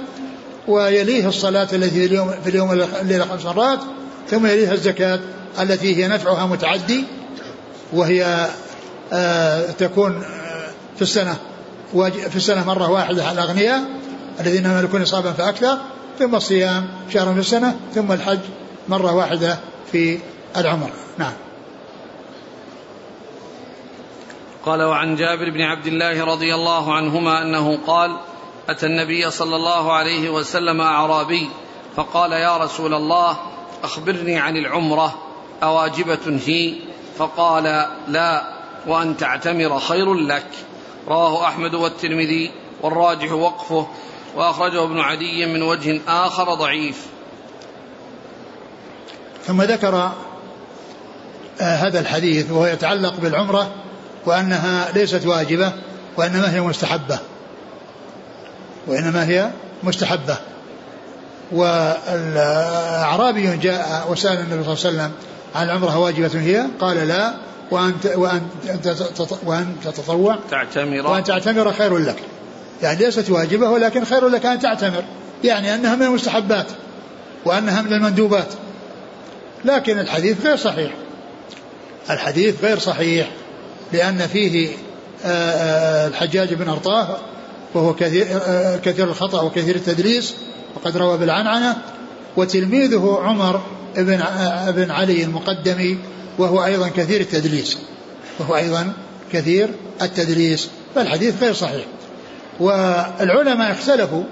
[0.68, 3.80] ويليه الصلاة التي في اليوم في اليوم الليلة خمس مرات
[4.30, 5.20] ثم يليها الزكاة
[5.60, 7.04] التي هي نفعها متعدي
[7.94, 8.48] وهي
[9.14, 11.36] آه تكون آه في السنة
[12.30, 13.82] في السنة مرة واحدة على الأغنياء
[14.39, 15.78] الذين يملكون نصابا فأكثر
[16.19, 18.39] ثم الصيام شهر في السنة ثم الحج
[18.88, 19.60] مرة واحدة
[19.91, 20.19] في
[20.58, 20.89] العمر.
[21.17, 21.34] نعم.
[24.65, 28.17] قال وعن جابر بن عبد الله رضي الله عنهما أنه قال
[28.69, 31.50] أتى النبي صلى الله عليه وسلم أعرابي
[31.95, 33.38] فقال يا رسول الله
[33.84, 35.15] أخبرني عن العمرة
[35.63, 36.74] أواجبة هي؟
[37.17, 37.63] فقال
[38.08, 38.43] لا
[38.88, 40.48] وأن تعتمر خير لك.
[41.08, 43.88] رواه أحمد والترمذي والراجح وقفه.
[44.36, 47.06] وأخرجه ابن عدي من وجه آخر ضعيف.
[49.48, 50.12] ثم ذكر
[51.62, 53.71] آه، هذا الحديث وهو يتعلق بالعمرة
[54.26, 55.74] وأنها ليست واجبة
[56.17, 57.19] وإنما هي مستحبة.
[58.88, 59.52] وإنما هي
[59.84, 60.38] مستحبة.
[61.52, 65.12] والأعرابي جاء وسأل النبي صلى الله عليه وسلم
[65.56, 67.34] عن العمرة واجبة هي؟ قال لا.
[67.71, 68.48] وأن وأن
[69.43, 71.08] وأن تتطوع تعتمر.
[71.08, 72.24] وأن تعتمر خير لك.
[72.86, 75.04] يعني ليست واجبة ولكن خير لك أن تعتمر
[75.43, 76.65] يعني أنها من المستحبات
[77.45, 78.48] وأنها من المندوبات.
[79.65, 80.91] لكن الحديث غير صحيح.
[82.10, 83.32] الحديث غير صحيح
[83.93, 84.69] لأن فيه
[85.26, 87.17] آه، آه، الحجاج بن أرطاه
[87.74, 90.34] وهو كثير, آه، كثير الخطأ وكثير التدليس
[90.76, 91.78] وقد روى بالعنعنة
[92.38, 93.62] وتلميذه عمر
[93.98, 94.24] بن
[94.67, 95.98] بن علي المقدمي
[96.38, 97.78] وهو أيضا كثير التدليس
[98.39, 98.93] وهو أيضا
[99.34, 99.69] كثير
[100.02, 100.69] التدليس.
[100.95, 101.86] فالحديث غير صحيح.
[102.60, 104.24] والعلماء اختلفوا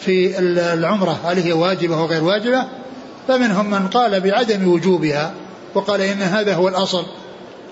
[0.00, 0.38] في
[0.74, 2.66] العمرة هل هي واجبة أو غير واجبة
[3.28, 5.34] فمنهم من قال بعدم وجوبها
[5.74, 7.04] وقال إن هذا هو الأصل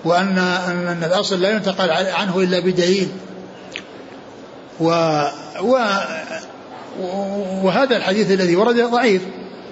[0.05, 3.07] وأن أن الأصل لا ينتقل عنه إلا بدليل
[4.79, 4.89] و,
[5.61, 5.77] و
[7.63, 9.21] وهذا الحديث الذي ورد ضعيف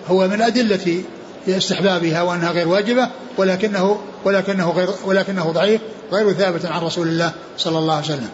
[0.07, 1.03] هو من أدلة
[1.47, 7.77] استحبابها وأنها غير واجبة ولكنه ولكنه غير ولكنه ضعيف غير ثابت عن رسول الله صلى
[7.79, 8.29] الله عليه وسلم.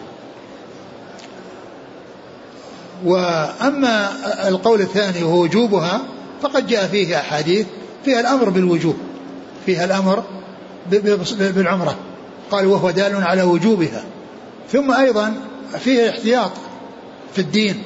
[3.04, 4.08] وأما
[4.48, 6.00] القول الثاني وهو وجوبها
[6.42, 7.66] فقد جاء فيه أحاديث
[8.04, 8.96] فيها الأمر بالوجوب
[9.66, 10.22] فيها الأمر
[11.40, 11.96] بالعمرة.
[12.50, 14.04] قال وهو دال على وجوبها.
[14.72, 15.34] ثم أيضا
[15.78, 16.50] فيه احتياط
[17.34, 17.82] في الدين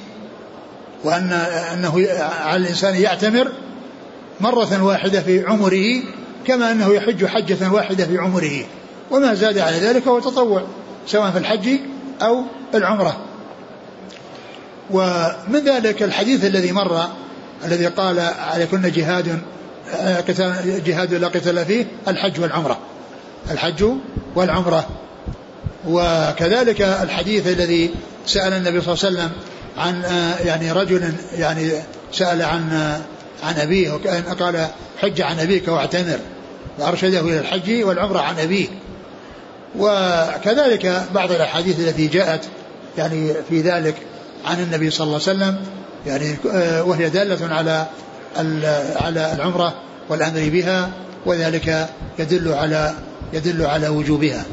[1.04, 1.32] وأن
[1.72, 2.06] أنه
[2.40, 3.52] على الإنسان يعتمر
[4.40, 6.02] مرة واحدة في عمره
[6.46, 8.64] كما أنه يحج حجة واحدة في عمره.
[9.10, 10.62] وما زاد على ذلك هو تطوع
[11.06, 11.68] سواء في الحج
[12.22, 12.42] أو
[12.74, 13.29] العمرة.
[14.92, 17.08] ومن ذلك الحديث الذي مر
[17.64, 19.40] الذي قال عليكن جهاد
[20.86, 22.78] جهاد لا قتال فيه الحج والعمرة.
[23.50, 23.84] الحج
[24.34, 24.86] والعمرة.
[25.88, 27.90] وكذلك الحديث الذي
[28.26, 29.30] سأل النبي صلى الله عليه وسلم
[29.78, 30.02] عن
[30.44, 31.72] يعني رجل يعني
[32.12, 32.70] سأل عن
[33.44, 33.90] عن أبيه
[34.40, 34.66] قال
[34.98, 36.18] حج عن أبيك واعتمر.
[36.78, 38.68] وأرشده إلى الحج والعمرة عن أبيه.
[39.78, 42.44] وكذلك بعض الأحاديث التي جاءت
[42.98, 43.94] يعني في ذلك.
[44.44, 45.64] عن النبي صلى الله عليه وسلم
[46.06, 46.36] يعني
[46.80, 47.86] وهي دالة على
[48.96, 49.74] على العمرة
[50.08, 50.90] والأمر بها
[51.26, 52.94] وذلك يدل على
[53.32, 54.44] يدل على وجوبها.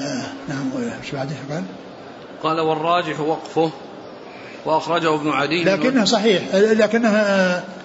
[0.00, 0.70] آه نعم
[1.02, 1.62] إيش بعده؟ قال؟
[2.42, 3.70] قال والراجح وقفه
[4.64, 5.64] وأخرجه ابن عدي.
[5.64, 7.12] لكنه صحيح لكنه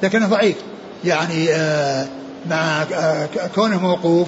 [0.03, 0.55] لكنه ضعيف.
[1.05, 2.07] يعني آه
[2.49, 4.27] مع آه كونه موقوف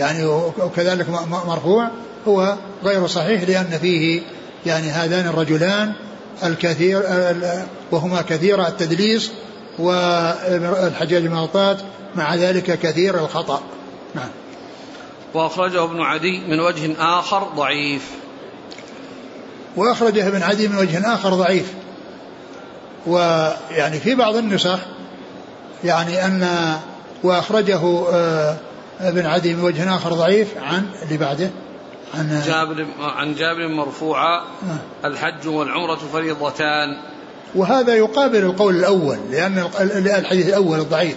[0.00, 0.24] يعني
[0.58, 1.06] وكذلك
[1.46, 1.90] مرفوع
[2.28, 4.22] هو غير صحيح لأن فيه
[4.66, 5.92] يعني هذان الرجلان
[6.44, 7.02] الكثير
[7.90, 9.32] وهما كثير التدليس
[9.78, 11.76] والحجاج المغطاة
[12.16, 13.62] مع ذلك كثير الخطأ.
[14.14, 14.28] نعم.
[15.34, 18.10] وأخرجه ابن عدي من وجه آخر ضعيف.
[19.76, 21.72] وأخرجه ابن عدي من وجه آخر ضعيف.
[23.06, 24.78] ويعني في بعض النسخ
[25.84, 26.76] يعني أن
[27.22, 28.56] وأخرجه آه،
[29.00, 31.50] ابن عدي من وجه آخر ضعيف عن اللي بعده.
[32.18, 35.06] عن جابر عن جابر مرفوعا آه.
[35.06, 36.96] الحج والعمرة فريضتان.
[37.54, 39.68] وهذا يقابل القول الأول لأن
[40.18, 41.16] الحديث الأول الضعيف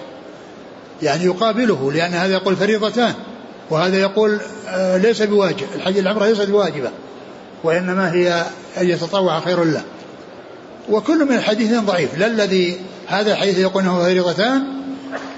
[1.02, 3.14] يعني يقابله لأن هذا يقول فريضتان
[3.70, 6.92] وهذا يقول آه، ليس بواجب الحج العمرة ليست بواجبة
[7.64, 8.46] وإنما هي
[8.78, 9.84] أن يتطوع خير له.
[10.90, 14.64] وكل من الحديثين ضعيف لا الذي هذا الحديث يقول إنه فريضتان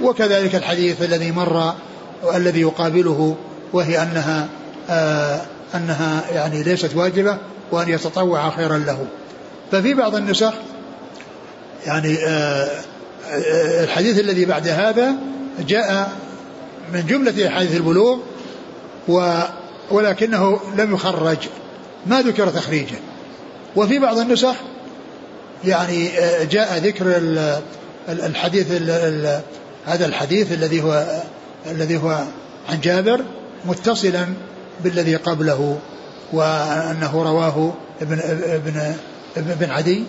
[0.02, 1.74] وكذلك الحديث الذي مر
[2.24, 3.36] والذي يقابله
[3.74, 4.48] وهي أنها
[4.92, 5.42] آه
[5.76, 7.38] أنها يعني ليست واجبة
[7.72, 9.06] وأن يتطوع خيرا له.
[9.72, 10.54] ففي بعض النسخ
[11.86, 12.70] يعني آه,
[13.30, 15.14] آه، الحديث الذي بعد هذا
[15.60, 16.12] جاء
[16.94, 18.18] من جملة أحاديث البلوغ
[19.92, 21.38] ولكنه لم يخرج
[22.06, 22.96] ما ذكر تخريجه
[23.76, 24.56] وفي بعض النسخ
[25.66, 26.10] يعني
[26.52, 27.06] جاء ذكر
[28.10, 28.72] الحديث
[29.86, 31.22] هذا الحديث الذي هو
[31.72, 32.24] الذي هو
[32.70, 33.22] عن جابر
[33.66, 34.26] متصلا
[34.84, 35.78] بالذي قبله
[36.34, 38.96] وأنه رواه ابن ابن
[39.38, 40.04] ابن عدي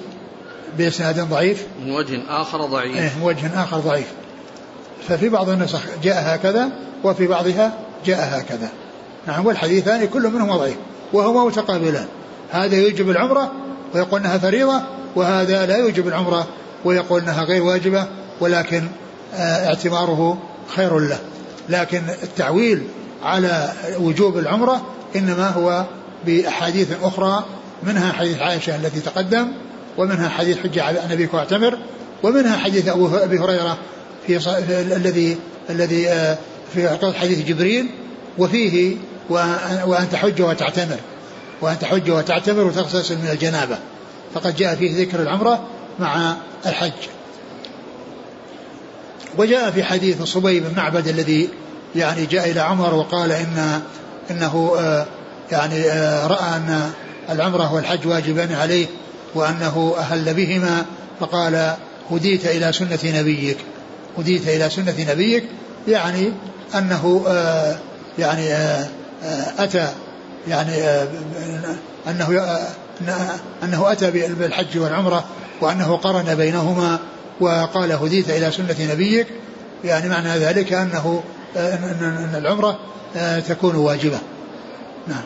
[0.79, 1.66] بإسناد ضعيف.
[1.85, 2.96] من وجه آخر ضعيف.
[2.96, 4.07] إيه من وجه آخر ضعيف.
[5.09, 6.68] ففي بعض النسخ جاء هكذا
[7.05, 7.72] وفي بعضها
[8.07, 8.68] جاء هكذا.
[9.27, 10.77] نعم والحديثان كل منهما ضعيف
[11.12, 12.07] وهما متقابلان.
[12.51, 13.53] هذا يوجب العمرة
[13.94, 14.83] ويقول أنها فريضة
[15.16, 16.46] وهذا لا يوجب العمرة
[16.85, 18.07] ويقول أنها غير واجبة
[18.40, 18.88] ولكن
[19.35, 20.38] آه، اعتباره
[20.77, 21.18] خير له.
[21.68, 22.83] لكن التعويل
[23.23, 25.85] على وجوب العمرة إنما هو
[26.27, 27.45] بأحاديث أخرى
[27.83, 29.49] منها حديث عائشة التي تقدم
[29.99, 31.79] ومنها حديث حجة على نبيك واعتمر
[32.23, 33.79] ومنها حديث أبي هريرة
[34.27, 34.37] في,
[34.97, 35.37] الذي
[35.71, 36.39] الذي آه،
[36.75, 37.89] في حديث جبريل
[38.39, 38.97] وفيه
[39.29, 40.97] وأن تحج وتعتمر.
[41.61, 43.79] وأن تحج وتعتمر وتغتسل من الجنابة.
[44.35, 45.67] فقد جاء فيه ذكر العمرة
[45.99, 46.93] مع الحج.
[49.39, 51.49] وجاء في حديث صبي بن معبد الذي
[51.96, 53.81] يعني جاء إلى عمر وقال إن
[54.31, 55.07] إنه آه،
[55.52, 56.90] يعني آه، رأى أن
[57.31, 58.87] العمرة والحج واجبان عليه
[59.35, 60.85] وأنه أهل بهما
[61.20, 61.74] فقال
[62.11, 63.57] هديت إلى سنة نبيك.
[64.18, 65.44] هديت إلى سنة نبيك
[65.88, 66.33] يعني
[66.74, 67.76] أنه آه،
[68.18, 68.55] يعني
[69.59, 69.88] أتى
[70.48, 70.72] يعني
[72.09, 72.59] أنه
[73.62, 75.24] أنه أتى بالحج والعمرة
[75.61, 76.98] وأنه قرن بينهما
[77.40, 79.26] وقال هديت إلى سنة نبيك.
[79.85, 81.22] يعني معنى ذلك أنه
[81.57, 82.79] أن العمرة
[83.17, 84.19] آه، تكون واجبة.
[85.09, 85.25] نعم.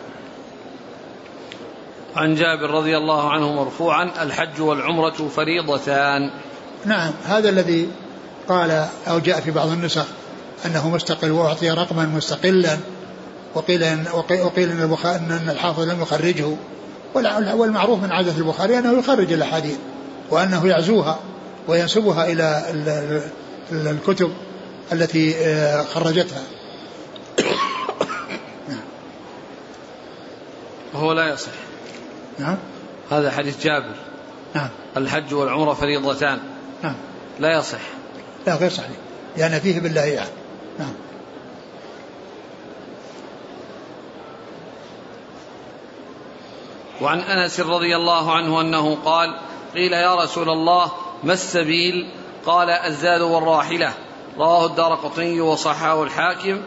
[2.17, 6.31] عن جابر رضي الله عنه مرفوعا الحج والعمرة فريضتان.
[6.85, 7.13] نعم.
[7.25, 7.89] هذا الذي
[8.49, 10.05] قال أو جاء في بعض النسخ
[10.67, 12.79] أنه مستقل وأعطي رقما مستقلا
[13.55, 16.57] وقيل إن وقيل إن, إن الحافظ لم يخرجه.
[17.55, 19.77] والمعروف من عادة البخاري أنه يخرج الأحاديث
[20.31, 21.19] وأنه يعزوها
[21.69, 23.23] وينسبها إلى
[23.73, 24.33] الكتب.
[24.93, 26.43] التي آه، خرجتها.
[30.95, 31.53] وهو لا يصح.
[32.39, 32.59] نعم.
[33.11, 33.95] هذا حديث جابر.
[34.55, 34.69] نعم.
[34.97, 36.39] الحج والعمرة فريضتان.
[36.83, 36.95] نعم.
[37.41, 37.81] لا يصح.
[38.47, 38.97] لا غير صحيح.
[39.37, 40.31] لأن فيه بالله يعني.
[40.79, 40.93] نعم.
[47.01, 49.41] وعن أنس رضي الله عنه أنه قال
[49.75, 50.93] قيل يا رسول الله
[51.25, 52.11] ما السبيل؟
[52.47, 53.93] قال الزاد والراحلة.
[54.39, 56.61] رواه الدار قطني وصححه الحاكم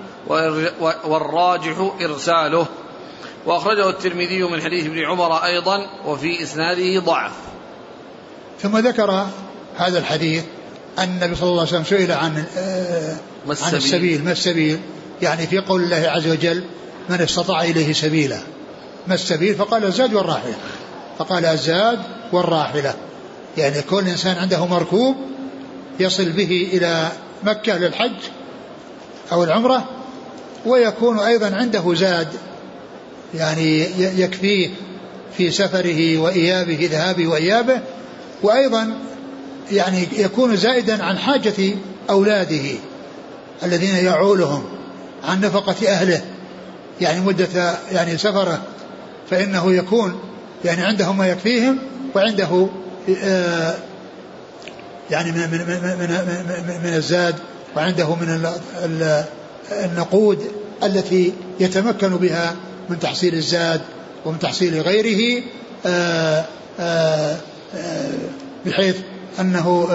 [1.03, 2.65] والراجح إرساله.
[3.45, 7.31] وأخرجه الترمذي من حديث ابن عمر أيضا وفي إسناده ضعف.
[8.61, 9.27] ثم ذكر
[9.77, 10.43] هذا الحديث
[10.99, 13.15] أن النبي صلى الله عليه وسلم سئل عن آه،
[13.47, 14.79] عن السبيل ما السبيل؟
[15.21, 16.63] يعني في قول الله عز وجل
[17.09, 18.39] من استطاع إليه سبيلا.
[19.07, 20.55] ما السبيل؟ فقال الزاد والراحلة.
[21.19, 21.99] فقال الزاد
[22.31, 22.93] والراحلة.
[23.57, 25.15] يعني كل إنسان عنده مركوب
[25.99, 27.11] يصل به إلى
[27.43, 28.17] مكة للحج
[29.31, 29.85] أو العمرة
[30.65, 32.27] ويكون أيضا عنده زاد
[33.35, 34.69] يعني يكفيه
[35.37, 37.81] في سفره وإيابه ذهابه وإيابه
[38.43, 38.93] وأيضا
[39.71, 41.75] يعني يكون زائدا عن حاجة
[42.09, 42.65] أولاده
[43.63, 44.63] الذين يعولهم
[45.23, 46.21] عن نفقة أهله
[47.01, 48.61] يعني مدة يعني سفره
[49.29, 50.19] فإنه يكون
[50.65, 51.77] يعني عنده ما يكفيهم
[52.15, 52.67] وعنده
[53.23, 53.75] آه،
[55.11, 57.35] يعني من من من من الزاد
[57.75, 58.45] وعنده من
[59.71, 60.51] النقود
[60.83, 62.55] التي يتمكن بها
[62.89, 63.81] من تحصيل الزاد
[64.25, 65.43] ومن تحصيل غيره
[65.85, 66.45] آه،
[66.79, 67.37] آه،
[68.65, 68.95] بحيث
[69.39, 69.89] أنه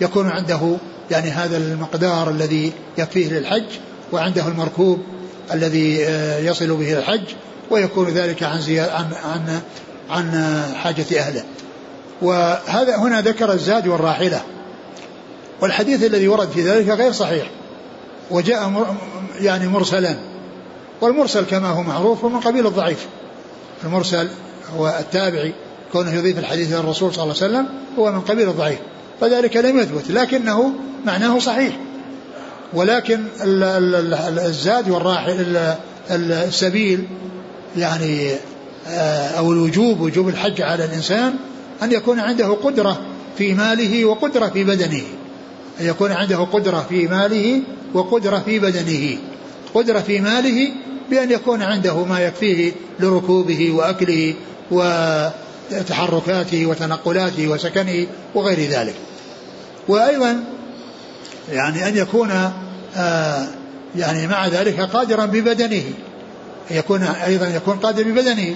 [0.00, 0.76] يكون عنده
[1.10, 3.64] يعني هذا المقدار الذي يكفيه للحج
[4.12, 4.98] وعنده المركوب
[5.52, 5.96] الذي
[6.46, 7.24] يصل به الحج
[7.70, 9.60] ويكون ذلك عن عن عن
[10.10, 11.44] عن حاجة أهله.
[12.22, 14.40] وهذا هنا ذكر الزاد والراحلة.
[15.60, 17.50] والحديث الذي ورد في ذلك غير صحيح.
[18.30, 18.96] وجاء
[19.40, 20.16] يعني مرسلا
[21.00, 23.06] والمرسل كما هو معروف من قبيل الضعيف.
[23.84, 24.28] المرسل
[24.76, 25.54] هو التابعي
[25.92, 28.78] كونه يضيف الحديث إلى الرسول صلى الله عليه وسلم هو من قبيل الضعيف.
[29.20, 30.72] فذلك لم يثبت لكنه
[31.04, 31.76] معناه صحيح.
[32.74, 33.24] ولكن
[34.46, 35.74] الزاد والراحل
[36.10, 37.06] السبيل
[37.76, 38.30] يعني
[38.88, 41.34] آه، أو الوجوب وجوب الحج على الإنسان
[41.82, 43.00] أن يكون عنده قدرة
[43.38, 45.02] في ماله وقدرة في بدنه.
[45.80, 47.62] أن يكون عنده قدرة في ماله
[47.94, 49.18] وقدرة في بدنه.
[49.74, 50.72] قدرة في ماله
[51.10, 54.34] بأن يكون عنده ما يكفيه لركوبه وأكله
[54.70, 58.94] وتحركاته وتنقلاته وسكنه وغير ذلك.
[59.88, 60.44] وأيضا
[61.52, 62.30] يعني أن يكون
[62.96, 63.48] آه
[63.96, 65.82] يعني مع ذلك قادرا ببدنه.
[66.70, 68.54] يكون أيضا يكون قادر ببدنه.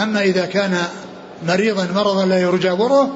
[0.00, 0.84] أما إذا كان
[1.48, 3.10] مريضا مرضا لا يرجى بره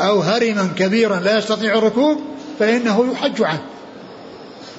[0.00, 2.20] أو هرما كبيرا لا يستطيع الركوب
[2.58, 3.62] فإنه يحج عنه.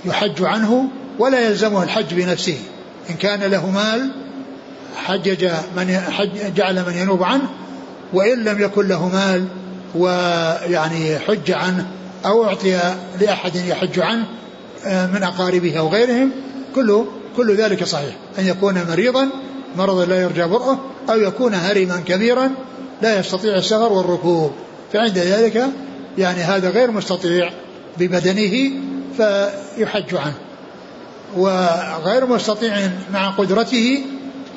[0.06, 2.58] يحج عنه ولا يلزمه الحج بنفسه.
[3.10, 4.12] إن كان له مال
[4.96, 7.50] حجج من حج جعل من ينوب عنه
[8.14, 9.46] وإن لم يكن له مال
[9.96, 11.88] ويعني حج عنه
[12.26, 12.80] أو أعطي
[13.20, 14.26] لأحد يحج عنه
[14.86, 16.32] آه، من أقاربه أو غيرهم
[16.76, 18.16] كله كل ذلك صحيح.
[18.40, 19.30] أن يكون مريضا
[19.76, 20.80] مرضا لا يرجى برؤه
[21.10, 22.52] أو يكون هرما كبيرا
[23.02, 24.52] لا يستطيع السفر والركوب.
[24.94, 25.66] فعند ذلك
[26.18, 27.52] يعني هذا غير مستطيع
[27.98, 28.72] ببدنه
[29.18, 30.38] فيحج عنه.
[31.38, 34.04] وغير مستطيع مع قدرته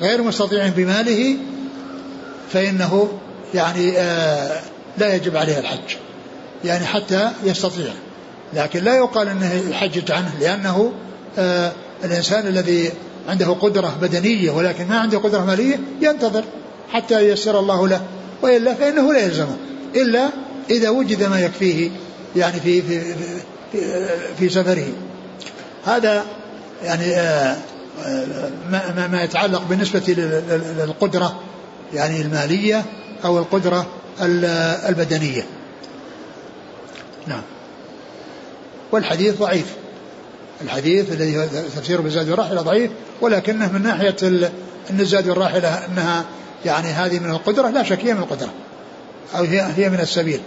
[0.01, 1.37] غير مستطيع بماله
[2.53, 3.09] فإنه
[3.55, 4.61] يعني آه
[4.99, 5.97] لا يجب عليه الحج.
[6.65, 7.93] يعني حتى يستطيع.
[8.55, 10.93] لكن لا يقال إنه يحجج عنه لأنه
[11.39, 11.73] آه
[12.05, 12.91] الإنسان الذي
[13.29, 16.45] عنده قدرة بدنية ولكن ما عنده قدرة مالية ينتظر
[16.93, 18.01] حتى ييسر الله له.
[18.43, 19.57] وإلا فإنه لا يلزمه
[19.95, 20.31] إلا
[20.71, 21.91] إذا وجد ما يكفيه
[22.37, 23.15] يعني في في
[23.73, 24.09] في,
[24.39, 24.89] في سفره.
[25.87, 26.25] هذا
[26.83, 27.57] يعني آه،
[28.05, 30.03] آه، ما, ما يتعلق بالنسبة
[30.79, 31.41] للقدرة
[31.95, 32.85] يعني المالية
[33.25, 33.87] أو القدرة
[34.89, 35.47] البدنية.
[37.27, 37.43] نعم.
[38.93, 39.82] والحديث ضعيف.
[40.63, 41.47] الحديث الذي هو
[41.77, 44.17] تفسير بالزاد والراحلة ضعيف ولكنه من ناحية
[44.91, 46.25] أن الزاد والراحلة أنها
[46.65, 48.51] يعني هذه من القدرة لا شك هي من القدرة.
[49.37, 50.41] أو هي هي من السبيل.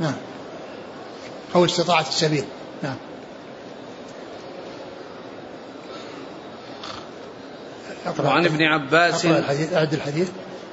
[0.00, 0.14] نعم.
[1.54, 2.44] أو استطاعة السبيل.
[2.82, 2.96] نعم.
[8.24, 10.28] وعن ابن عباس الحديث أعد الحديث.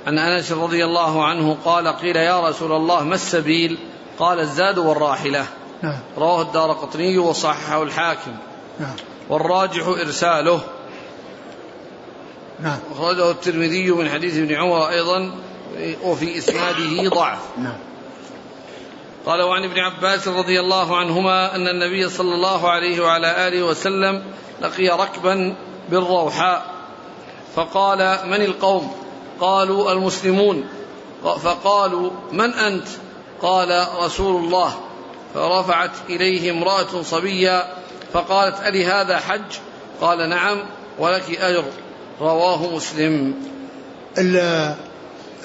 [0.08, 3.78] عن أنس رضي الله عنه قال قيل يا رسول الله ما السبيل؟
[4.20, 5.46] قال الزاد والراحلة.
[5.84, 6.00] نعم.
[6.18, 8.32] رواه الدار قطني وصححه الحاكم.
[8.80, 8.96] نعم.
[9.30, 10.62] والراجح إرساله.
[12.60, 12.80] نعم.
[12.92, 15.32] أخرجه الترمذي من حديث ابن عمر أيضا
[16.04, 17.39] وفي إسناده ضعف.
[17.58, 17.78] نعم.
[19.26, 24.24] قال وعن ابن عباس رضي الله عنهما أن النبي صلى الله عليه وعلى آله وسلم
[24.62, 25.56] لقي ركبا
[25.89, 26.65] بالروحاء.
[27.56, 28.96] فقال من القوم؟
[29.39, 30.68] قالوا المسلمون.
[31.24, 32.88] فقالوا من أنت؟
[33.42, 34.74] قال رسول الله.
[35.34, 37.79] فرفعت إليه امرأة صبيا
[38.13, 39.58] فقالت ألي هذا حج؟
[40.02, 40.63] قال نعم
[41.00, 41.63] ولك أجر.
[42.22, 43.34] رواه مسلم.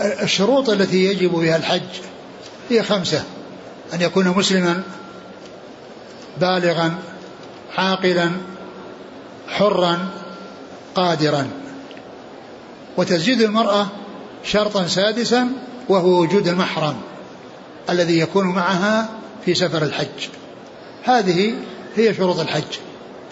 [0.01, 2.01] الشروط التي يجب بها الحج
[2.71, 3.25] هي خمسة.
[3.95, 4.83] أن يكون مسلما
[6.41, 6.95] بالغا
[7.77, 8.31] عاقلا
[9.49, 10.09] حرا
[10.95, 11.49] قادرا.
[12.97, 13.87] وتزيد المرأة
[14.45, 15.49] شرطا سادسا
[15.89, 16.97] وهو وجود المحرم
[17.91, 19.09] الذي يكون معها
[19.45, 20.29] في سفر الحج.
[21.05, 21.55] هذه
[21.97, 22.79] هي شروط الحج.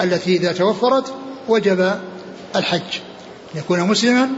[0.01, 1.14] التي إذا توفرت
[1.48, 1.94] وجب
[2.57, 2.81] الحج.
[3.55, 4.29] أن يكون مسلما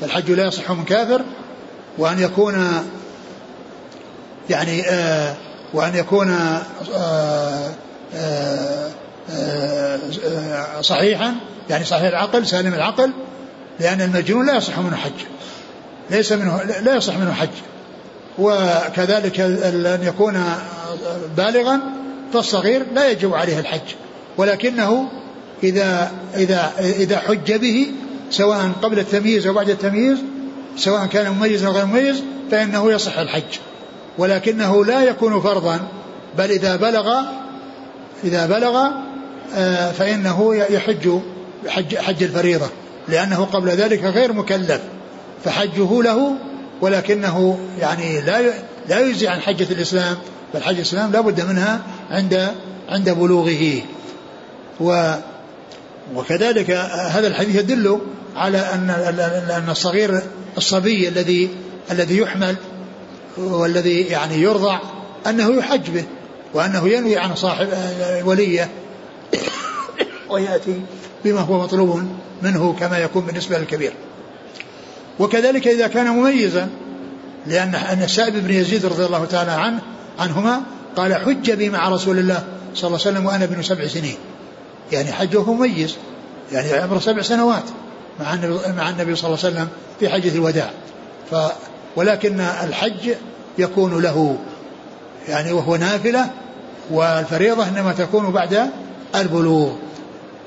[0.00, 1.22] فالحج لا يصح من كافر.
[1.98, 2.82] وأن يكون
[4.50, 5.34] يعني آه
[5.74, 6.62] وأن يكون آه
[8.14, 8.90] آه
[9.30, 9.98] آه
[10.80, 11.34] صحيحا
[11.70, 13.12] يعني صحيح العقل سالم العقل
[13.80, 15.24] لأن المجنون لا يصح منه حج.
[16.10, 17.48] ليس منه لا يصح منه حج.
[18.38, 20.44] وكذلك أن يكون
[21.36, 21.80] بالغا
[22.32, 23.94] فالصغير لا يجب عليه الحج
[24.36, 25.08] ولكنه
[25.62, 27.86] إذا إذا إذا حج به
[28.30, 30.18] سواء قبل التمييز أو بعد التمييز
[30.76, 33.58] سواء كان مميزا أو غير مميز فإنه يصح الحج.
[34.18, 35.80] ولكنه لا يكون فرضا
[36.38, 37.20] بل إذا بلغ
[38.24, 38.88] إذا بلغ
[39.54, 41.08] آه، فإنه يحج
[41.66, 42.66] حج, حج الفريضة
[43.08, 44.80] لأنه قبل ذلك غير مكلف
[45.44, 46.36] فحجه له
[46.80, 48.52] ولكنه يعني لا
[48.88, 50.16] لا يجزي عن حجة الإسلام.
[50.54, 51.80] حجة الإسلام لا بد منها
[52.10, 52.54] عند
[52.88, 53.82] عند بلوغه.
[54.80, 55.14] و
[56.14, 56.70] وكذلك
[57.10, 58.00] هذا الحديث يدل
[58.36, 58.90] على أن
[59.50, 60.22] أن الصغير
[60.56, 61.50] الصبي الذي
[61.90, 62.56] الذي يحمل
[63.38, 64.80] والذي يعني يرضع
[65.26, 66.04] أنه يحج به
[66.54, 67.68] وأنه ينوي عن صاحب
[68.24, 68.68] وليه
[70.30, 70.80] ويأتي
[71.24, 72.02] بما هو مطلوب
[72.42, 73.92] منه كما يكون بالنسبة للكبير.
[75.18, 76.68] وكذلك إذا كان مميزا
[77.46, 79.80] لأن أن السائب بن يزيد رضي الله تعالى عنه
[80.20, 80.60] عنهما
[80.96, 82.44] قال حج بي مع رسول الله
[82.74, 84.16] صلى الله عليه وسلم وأنا ابن سبع سنين.
[84.92, 85.96] يعني حجه مميز.
[86.52, 87.62] يعني عمره سبع سنوات
[88.20, 89.68] مع النبي, مع النبي صلى الله عليه وسلم
[90.00, 90.70] في حجة الوداع.
[91.30, 91.34] ف
[91.96, 93.14] ولكن الحج
[93.58, 94.38] يكون له
[95.28, 96.30] يعني وهو نافلة
[96.90, 98.70] والفريضة إنما تكون بعد
[99.14, 99.72] البلوغ.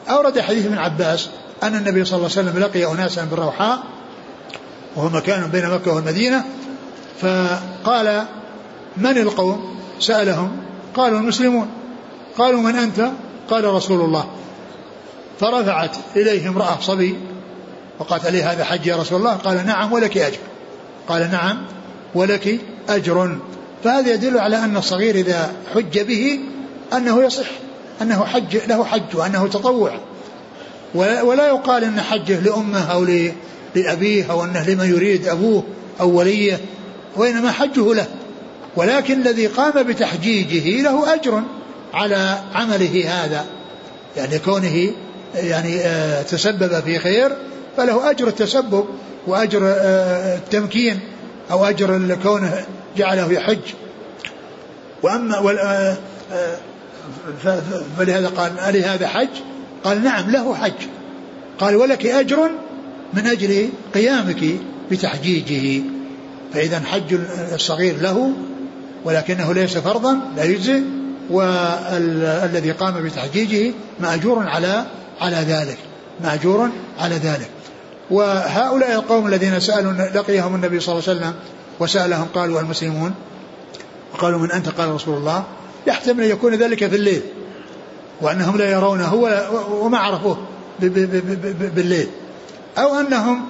[0.10, 1.30] أورد حديث ابن عباس
[1.64, 3.80] أن النبي صلى الله عليه وسلم لقي أناسا بالروحاء
[4.96, 6.44] وهو مكان بين مكة والمدينة
[7.22, 8.26] فقال
[8.98, 10.52] من القوم؟ سألهم.
[10.96, 11.68] قالوا المسلمون.
[12.38, 13.10] قالوا من أنت؟
[13.50, 14.26] قال رسول الله.
[15.40, 17.16] فرفعت إليه امرأة صبي
[18.00, 20.38] وقالت عليه هذا حج يا رسول الله؟ قال نعم ولك أجر.
[21.08, 21.58] قال نعم
[22.16, 23.38] ولك أجر.
[23.84, 26.40] فهذا يدل على أن الصغير إذا حج به
[26.94, 27.48] أنه يصح
[28.02, 30.00] أنه حج له حج وأنه تطوع.
[30.96, 33.06] ولا يقال أن حجه لأمه أو
[33.76, 35.64] لأبيه أو أنه لمن يريد أبوه
[36.00, 36.60] أو وليه
[37.16, 38.08] وإنما حجه له.
[38.76, 41.44] ولكن الذي قام بتحجيجه له أجر
[41.94, 43.46] على عمله هذا.
[44.18, 44.92] يعني كونه
[45.36, 47.32] يعني آه، تسبب في خير
[47.78, 48.86] فله أجر التسبب
[49.28, 51.00] وأجر آه، التمكين
[51.52, 52.66] أو أجر كونه
[52.98, 53.60] جعله يحج.
[55.04, 55.98] وأما آه،
[57.98, 59.30] فلهذا قال ألي هذا حج؟
[59.84, 60.88] قال نعم له حج.
[61.60, 62.50] قال ولك أجر
[63.14, 64.46] من أجل قيامك
[64.92, 65.84] بتحجيجه.
[66.54, 67.18] فإذا حج
[67.54, 68.34] الصغير له
[69.06, 70.82] ولكنه ليس فرضا لا يجزئ
[71.30, 74.86] والذي قام بتحجيجه مأجور على
[75.22, 75.78] على ذلك
[76.24, 77.50] مأجور على ذلك.
[78.12, 81.34] وهؤلاء القوم الذين سألوا لقيهم النبي صلى الله عليه وسلم
[81.80, 83.14] وسألهم قالوا المسلمون
[84.14, 85.44] وقالوا من أنت؟ قال رسول الله
[85.88, 87.22] يحتمل أن يكون ذلك في الليل
[88.22, 89.14] وأنهم لا يرونه
[89.72, 90.38] وما عرفوه
[90.80, 92.08] بالليل.
[92.78, 93.42] أو أنهم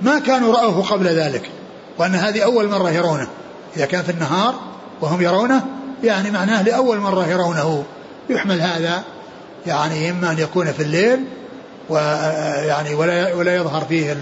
[0.00, 1.50] ما كانوا رأوه قبل ذلك
[1.98, 3.28] وأن هذه أول مرة يرونه
[3.76, 4.54] إذا كان في النهار
[5.02, 5.62] وهم يرونه
[6.04, 7.84] يعني معناه لأول مرة يرونه.
[8.30, 9.02] يحمل هذا
[9.66, 11.24] يعني إما أن يكون في الليل
[11.88, 14.16] ويعني ولا ولا يظهر فيه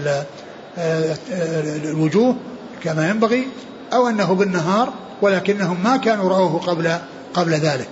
[1.91, 2.35] الوجوه
[2.83, 3.47] كما ينبغي
[3.93, 6.97] أو أنه بالنهار ولكنهم ما كانوا رأوه قبل
[7.33, 7.87] قبل ذلك.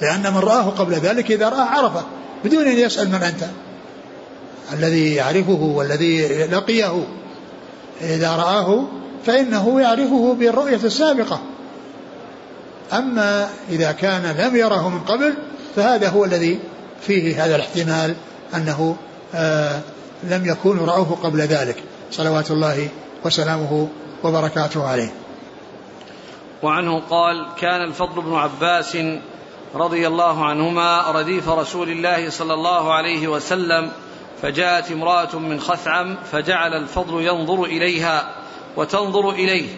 [0.00, 2.04] لأن من رآه قبل ذلك إذا رآه عرفه
[2.44, 3.44] بدون أن يسأل من أنت.
[4.72, 7.04] الذي يعرفه والذي لقيه
[8.00, 8.84] إذا رآه
[9.26, 11.40] فإنه يعرفه بالرؤية السابقة.
[12.92, 15.34] أما إذا كان لم يره من قبل
[15.76, 16.58] فهذا هو الذي
[17.00, 18.14] فيه هذا الاحتمال
[18.54, 18.96] أنه
[19.34, 19.80] آه
[20.22, 21.82] لم يكونوا رأوه قبل ذلك.
[22.10, 22.88] صلوات الله
[23.24, 23.88] وسلامه
[24.24, 25.12] وبركاته عليه.
[26.62, 28.96] وعنه قال كان الفضل بن عباس
[29.74, 33.90] رضي الله عنهما رديف رسول الله صلى الله عليه وسلم
[34.42, 38.30] فجاءت امرأة من خثعم فجعل الفضل ينظر إليها
[38.76, 39.68] وتنظر إليه.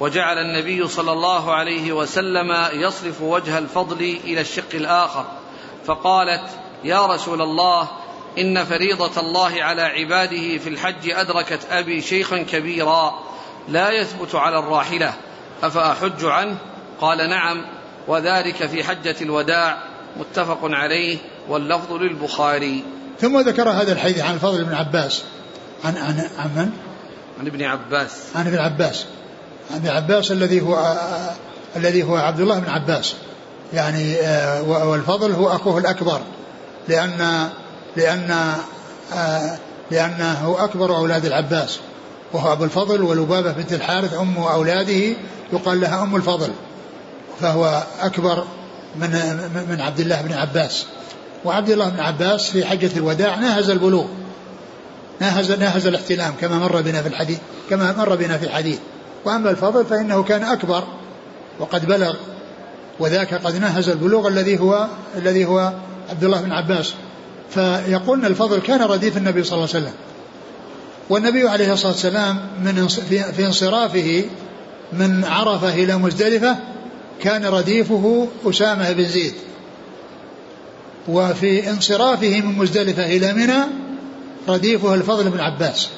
[0.00, 5.24] وجعل النبي صلى الله عليه وسلم يصرف وجه الفضل إلى الشق الآخر.
[5.86, 6.50] فقالت
[6.84, 7.88] يا رسول الله
[8.38, 13.14] إن فريضة الله على عباده في الحج أدركت أبي شيخا كبيرا
[13.68, 15.14] لا يثبت على الراحلة
[15.62, 16.56] أفأحج عنه
[17.00, 17.64] قال نعم
[18.08, 19.82] وذلك في حجة الوداع
[20.16, 21.18] متفق عليه
[21.48, 22.84] واللفظ للبخاري.
[23.20, 25.24] ثم ذكر هذا الحديث عن الفضل بن عباس.
[25.84, 26.70] عن عن عن من؟
[27.40, 28.36] عن ابن عباس.
[28.36, 29.06] عن ابن عباس.
[29.70, 30.98] عن عباس الذي هو
[31.76, 33.14] الذي هو عبد الله بن عباس.
[33.74, 36.20] يعني آه، والفضل هو أخوه الأكبر.
[36.88, 37.48] لأن
[37.96, 38.54] لأن
[39.14, 39.58] آه،
[39.90, 41.78] لأنه أكبر أولاد العباس.
[42.32, 45.16] وهو أبو الفضل ولبابه بنت الحارث أم أولاده
[45.52, 46.50] يقال لها أم الفضل.
[47.40, 48.44] فهو أكبر
[48.96, 49.10] من
[49.70, 50.86] من عبد الله بن عباس.
[51.44, 54.06] وعبد الله بن عباس في حجة الوداع ناهز البلوغ.
[55.20, 57.38] ناهز ناهز الاحتلام كما مر بنا في الحديث
[57.70, 58.78] كما مر بنا في الحديث.
[59.24, 60.84] وأما الفضل فإنه كان أكبر
[61.60, 62.14] وقد بلغ
[63.00, 65.72] وذاك قد ناهز البلوغ الذي هو الذي هو
[66.10, 66.94] عبد الله بن عباس.
[67.50, 69.94] فيقولن الفضل كان رديف النبي صلى الله عليه وسلم.
[71.10, 72.88] والنبي عليه الصلاة والسلام من
[73.36, 74.24] في انصرافه
[74.92, 76.56] من عرفة إلى مزدلفة
[77.22, 79.34] كان رديفه أسامة بن زيد.
[81.08, 83.64] وفي انصرافه من مزدلفة إلى منى
[84.48, 85.88] رديفه الفضل بن عباس.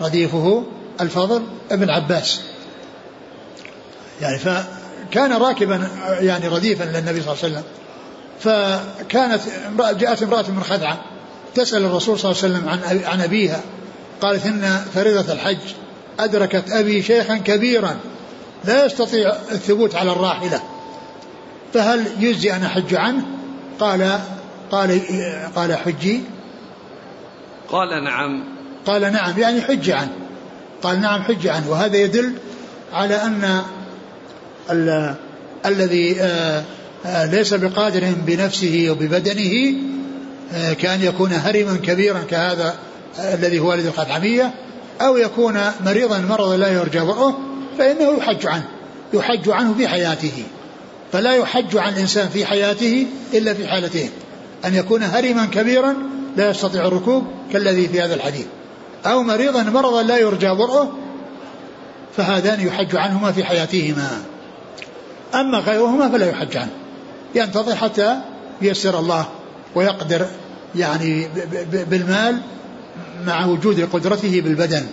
[0.00, 0.64] رديفه
[1.00, 2.40] الفضل ابن عباس.
[4.20, 5.88] يعني فكان راكبا
[6.20, 7.64] يعني رديفا للنبي صلى الله عليه وسلم.
[8.40, 10.98] فكانت امرأة جاءت امرأة من خدعة
[11.54, 13.60] تسأل الرسول صلى الله عليه وسلم عن عن أبيها.
[14.20, 15.58] قالت إن فريضة الحج
[16.20, 17.96] أدركت أبي شيخا كبيرا
[18.64, 20.62] لا يستطيع الثبوت على الراحلة.
[21.74, 23.22] فهل يجزي أن أحج عنه؟
[23.80, 24.20] قال
[24.70, 25.00] قال
[25.56, 26.22] قال حجي.
[27.68, 28.44] قال نعم.
[28.86, 30.23] قال نعم يعني حج عنه.
[30.84, 31.70] قال نعم حج عنه.
[31.70, 32.32] وهذا يدل
[32.92, 33.62] على أن
[35.66, 36.64] الذي آه،
[37.06, 39.74] آه، ليس بقادر بنفسه وببدنه
[40.52, 42.74] آه، كأن يكون هرما كبيرا كهذا
[43.18, 44.54] الذي هو والد الخدعمية
[45.00, 47.38] أو يكون مريضا مرضا لا يرجى برؤه
[47.78, 48.64] فإنه يحج عنه
[49.14, 50.44] يحج عنه في حياته.
[51.12, 54.10] فلا يحج عن الإنسان في حياته إلا في حالتين
[54.64, 55.96] أن يكون هرما كبيرا
[56.36, 58.46] لا يستطيع الركوب كالذي في هذا الحديث.
[59.06, 60.92] أو مريضا مرضا لا يرجى برؤه
[62.16, 64.22] فهذان يحج عنهما في حياتهما.
[65.34, 66.70] أما غيرهما فلا يحج عنه.
[67.34, 68.16] ينتظر حتى
[68.62, 69.26] ييسر الله
[69.74, 70.26] ويقدر
[70.74, 71.28] يعني
[71.72, 72.40] بالمال
[73.26, 74.86] مع وجود قدرته بالبدن.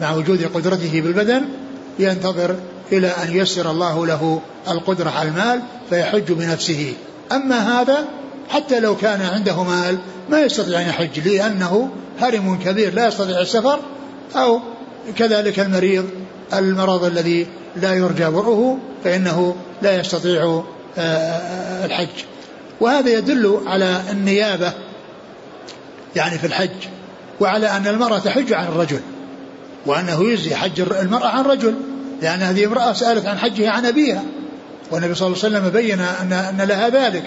[0.00, 1.44] مع وجود قدرته بالبدن
[1.98, 2.56] ينتظر
[2.92, 6.92] إلى أن ييسر الله له القدرة على المال فيحج بنفسه.
[7.32, 8.04] أما هذا
[8.48, 9.98] حتى لو كان عنده مال
[10.30, 11.90] ما يستطيع أن يحج لأنه
[12.24, 13.78] هرم كبير لا يستطيع السفر
[14.36, 14.60] أو
[15.16, 16.10] كذلك المريض
[16.54, 17.46] المرض الذي
[17.76, 20.64] لا يرجى برؤه فإنه لا يستطيع
[20.98, 22.24] آه، آه، الحج.
[22.80, 24.72] وهذا يدل على النيابة
[26.16, 26.88] يعني في الحج
[27.40, 29.00] وعلى أن المرأة تحج عن الرجل
[29.86, 31.74] وأنه يجزي حج المرأة عن رجل
[32.22, 34.22] لأن هذه امرأة سألت عن حجها عن أبيها
[34.90, 37.24] والنبي صلى الله عليه وسلم بين أن, أن لها ذلك.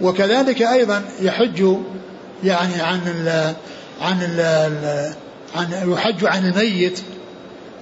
[0.00, 1.76] وكذلك أيضا يحج
[2.44, 3.54] يعني عن ال
[4.00, 4.40] عن ال
[5.56, 7.00] عن يحج عن الميت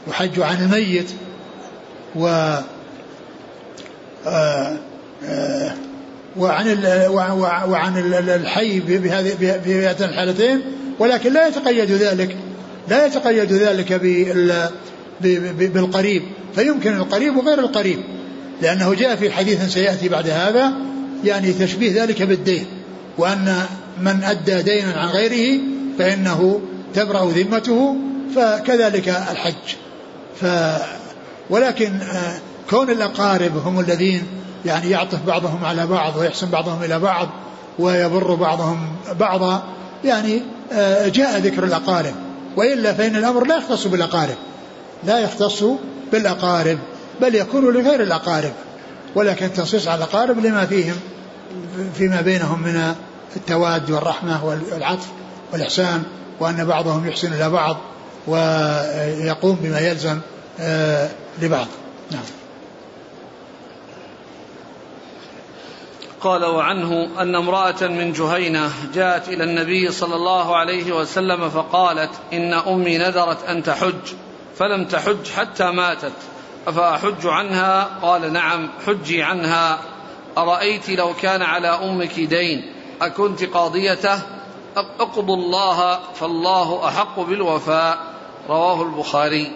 [0.09, 1.11] يحج عن الميت
[2.17, 2.27] و
[4.27, 4.77] آه،
[5.25, 5.73] آه،
[6.37, 6.85] وعن
[7.69, 7.97] وعن
[8.29, 10.61] الحي بهذه بهذين الحالتين
[10.99, 12.37] ولكن لا يتقيد ذلك
[12.89, 13.93] لا يتقيد ذلك
[15.61, 16.23] بالقريب
[16.55, 17.99] فيمكن القريب وغير القريب
[18.63, 20.73] لأنه جاء في حديث سيأتي بعد هذا
[21.25, 22.67] يعني تشبيه ذلك بالدين
[23.19, 23.63] وأن
[24.01, 25.61] من أدى دينا عن غيره
[25.99, 26.61] فإنه
[26.95, 27.97] تبرأ ذمته
[28.35, 29.77] فكذلك الحج.
[30.41, 30.47] ف
[31.51, 32.39] ولكن آه،
[32.71, 34.23] كون الأقارب هم الذين
[34.65, 37.29] يعني يعطف بعضهم على بعض ويحسن بعضهم إلى بعض
[37.79, 39.63] ويبر بعضهم بعضا
[40.05, 40.43] يعني
[40.73, 42.15] آه، جاء ذكر الأقارب.
[42.57, 44.37] وإلا فإن الأمر لا يختص بالأقارب.
[45.05, 45.65] لا يختص
[46.13, 46.79] بالأقارب
[47.21, 48.53] بل يكون لغير الأقارب.
[49.15, 50.97] ولكن تنصيص على الأقارب لما فيهم
[51.95, 52.95] فيما بينهم من
[53.37, 55.07] التواد والرحمة والعطف
[55.53, 56.03] والإحسان
[56.41, 57.77] وأن بعضهم يحسن إلى بعض
[58.27, 60.21] ويقوم بما يلزم
[60.61, 61.11] آه،
[61.43, 61.67] لبعض.
[62.11, 62.23] نعم.
[66.21, 72.53] قال وعنه أن امرأة من جهينة جاءت إلى النبي صلى الله عليه وسلم فقالت إن
[72.53, 74.15] أمي نذرت أن تحج
[74.59, 76.13] فلم تحج حتى ماتت.
[76.67, 79.79] أفأحج عنها؟ قال نعم حجي عنها.
[80.39, 84.21] أرأيت لو كان على أمك دين؟ أكنت قاضيته
[84.77, 87.99] أقضوا الله فالله أحق بالوفاء.
[88.49, 89.53] رواه البخاري.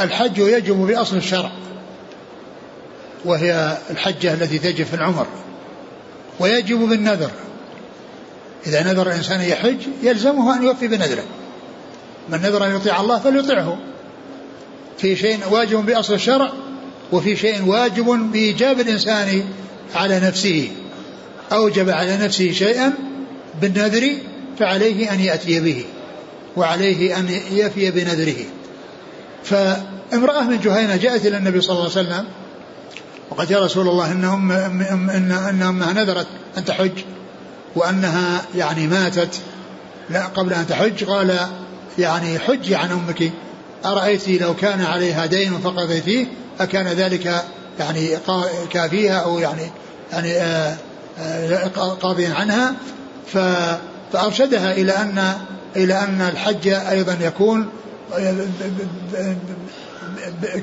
[0.00, 1.50] الحج يجب بأصل الشرع
[3.24, 5.26] وهي الحجة التي تجب في العمر
[6.40, 7.30] ويجب بالنذر.
[8.66, 11.24] إذا نذر الإنسان يحج يلزمه أن يوفي بنذره.
[12.28, 13.78] من نذر أن يطيع الله فليطيعه
[14.98, 16.50] في شيء واجب بأصل الشرع
[17.12, 19.44] وفي شيء واجب بإيجاب الإنسان
[19.94, 20.70] على نفسه.
[21.52, 22.92] أوجب على نفسه شيئا
[23.60, 24.16] بالنذر
[24.58, 25.84] فعليه أن يأتي به
[26.56, 28.44] وعليه أن يفي بنذره.
[29.44, 32.24] فامرأة من جهينة جاءت إلى النبي صلى الله عليه وسلم
[33.30, 36.26] وقد يا رسول الله إن, أم إن, إن أمها نذرت
[36.58, 36.92] أن تحج
[37.76, 39.40] وأنها يعني ماتت.
[40.10, 41.38] لا قبل أن تحج قال
[41.98, 43.32] يعني حجي عن أمك
[43.84, 46.26] أرأيت لو كان عليها دين فقضيتيه
[46.60, 47.44] أكان ذلك
[47.78, 48.08] يعني
[48.70, 49.70] كافيها أو يعني
[50.12, 50.76] يعني آه،
[51.76, 52.74] قاضيا عنها
[54.12, 55.32] فأرشدها إلى أن
[55.76, 57.68] إلى أن الحج أيضا يكون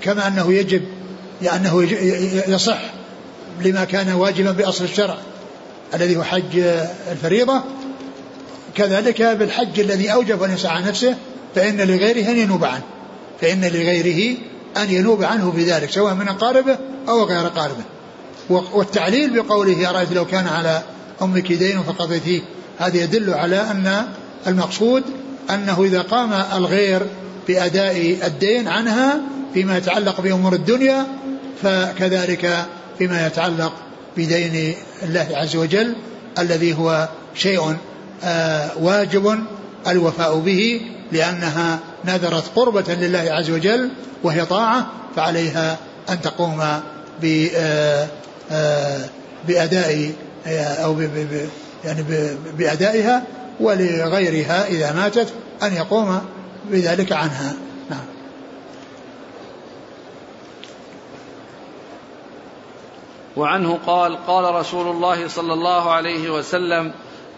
[0.01, 0.83] كما أنه يجب
[1.41, 1.83] يعني أنه
[2.47, 2.79] يصح
[3.61, 5.17] لما كان واجبا بأصل الشرع
[5.93, 6.59] الذي هو حج
[7.11, 7.61] الفريضة.
[8.75, 11.15] كذلك بالحج الذي أوجب أن يسعى نفسه
[11.55, 12.81] فإن لغيره أن ينوب عنه
[13.41, 14.37] فإن لغيره
[14.77, 16.77] أن ينوب عنه بذلك سواء من أقاربه
[17.09, 17.83] أو غير أقاربه.
[18.49, 20.81] والتعليل بقوله أرأيت لو كان على
[21.21, 22.41] أمك دين فقضيتيه.
[22.77, 24.07] هذا يدل على أن
[24.47, 25.03] المقصود
[25.49, 27.01] أنه إذا قام الغير
[27.47, 29.19] بأداء الدين عنها
[29.53, 31.05] فيما يتعلق بأمور الدنيا
[31.63, 32.65] فكذلك
[32.97, 33.73] فيما يتعلق
[34.17, 35.95] بدين الله عز وجل
[36.39, 37.75] الذي هو شيء
[38.23, 39.39] آه، واجب
[39.87, 40.81] الوفاء به
[41.11, 43.89] لأنها نذرت قربة لله عز وجل
[44.23, 45.77] وهي طاعة فعليها
[46.09, 46.63] أن تقوم
[49.47, 50.13] بأداء
[50.83, 51.01] أو
[51.85, 52.05] يعني
[52.57, 53.23] بأدائها
[53.59, 55.33] ولغيرها إذا ماتت
[55.63, 56.21] أن يقوم
[56.65, 57.53] بذلك عنها.
[57.89, 58.05] نعم.
[63.37, 66.91] وعنه قال قال رسول الله صلى الله عليه وسلم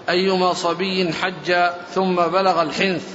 [0.10, 1.56] أيما صبي حج
[1.94, 3.08] ثم بلغ الحنث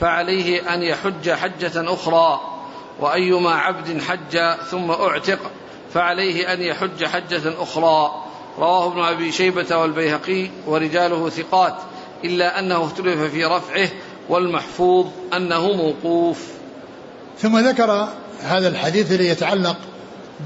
[0.00, 2.40] فعليه أن يحج حجة أخرى
[3.00, 4.38] وأيما عبد حج
[4.70, 5.38] ثم أعتق.
[5.94, 8.24] فعليه أن يحج حجة أخرى.
[8.58, 11.74] رواه ابن أبي شيبة والبيهقي ورجاله ثقات
[12.24, 13.88] إلا أنه اختلف في رفعه
[14.28, 16.38] والمحفوظ أنه موقوف.
[17.38, 18.08] ثم ذكر
[18.42, 19.76] هذا الحديث الذي يتعلق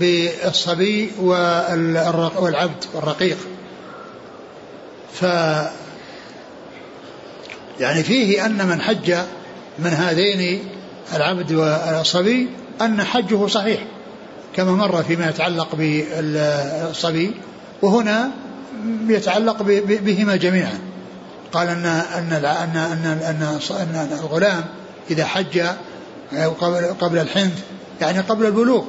[0.00, 3.38] بالصبي والعبد والرقيق.
[5.12, 5.22] ف
[7.80, 9.14] يعني فيه أن من حج
[9.78, 10.68] من هذين
[11.14, 12.48] العبد والصبي
[12.80, 13.80] أن حجه صحيح.
[14.58, 17.30] كما مر فيما يتعلق بالصبي
[17.82, 18.30] وهنا
[19.08, 20.78] يتعلق بهما جميعا.
[21.52, 24.64] قال ان أن ان ان ان, أن الغلام
[25.10, 25.62] إذا حج
[26.60, 27.62] قبل قبل الحنث
[28.00, 28.84] يعني قبل البلوغ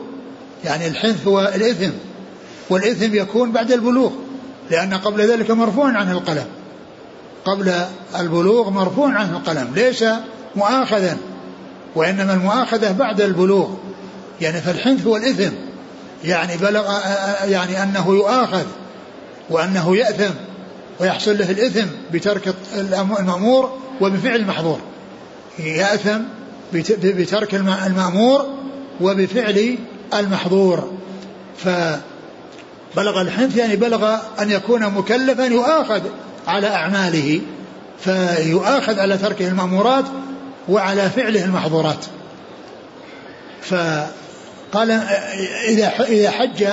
[0.65, 1.91] يعني الحنث هو الإثم
[2.70, 4.11] والإثم يكون بعد البلوغ
[4.72, 6.45] لأن قبل ذلك مرفوع عنه القلم.
[7.45, 7.74] قبل
[8.20, 10.05] البلوغ مرفوع عنه القلم ليس
[10.55, 11.17] مؤاخذا
[11.95, 13.70] وإنما المؤاخذة بعد البلوغ.
[14.41, 15.53] يعني فالحنث هو الإثم.
[16.23, 16.99] يعني بلغ
[17.45, 18.65] يعني أنه يؤاخذ
[19.49, 20.33] وأنه يأثم
[20.99, 24.79] ويحصل له الإثم بترك المأمور وبفعل المحظور.
[25.59, 26.19] يأثم
[27.03, 28.45] بترك المأمور
[29.01, 29.77] وبفعل
[30.13, 30.91] المحظور.
[31.57, 36.01] فبلغ الحنث يعني بلغ أن يكون مكلفا يؤاخذ
[36.47, 37.41] على أعماله
[37.99, 40.05] فيؤاخذ على تركه المأمورات
[40.69, 42.05] وعلى فعله المحظورات.
[44.72, 44.91] فقال
[45.67, 46.67] إذا إذا حج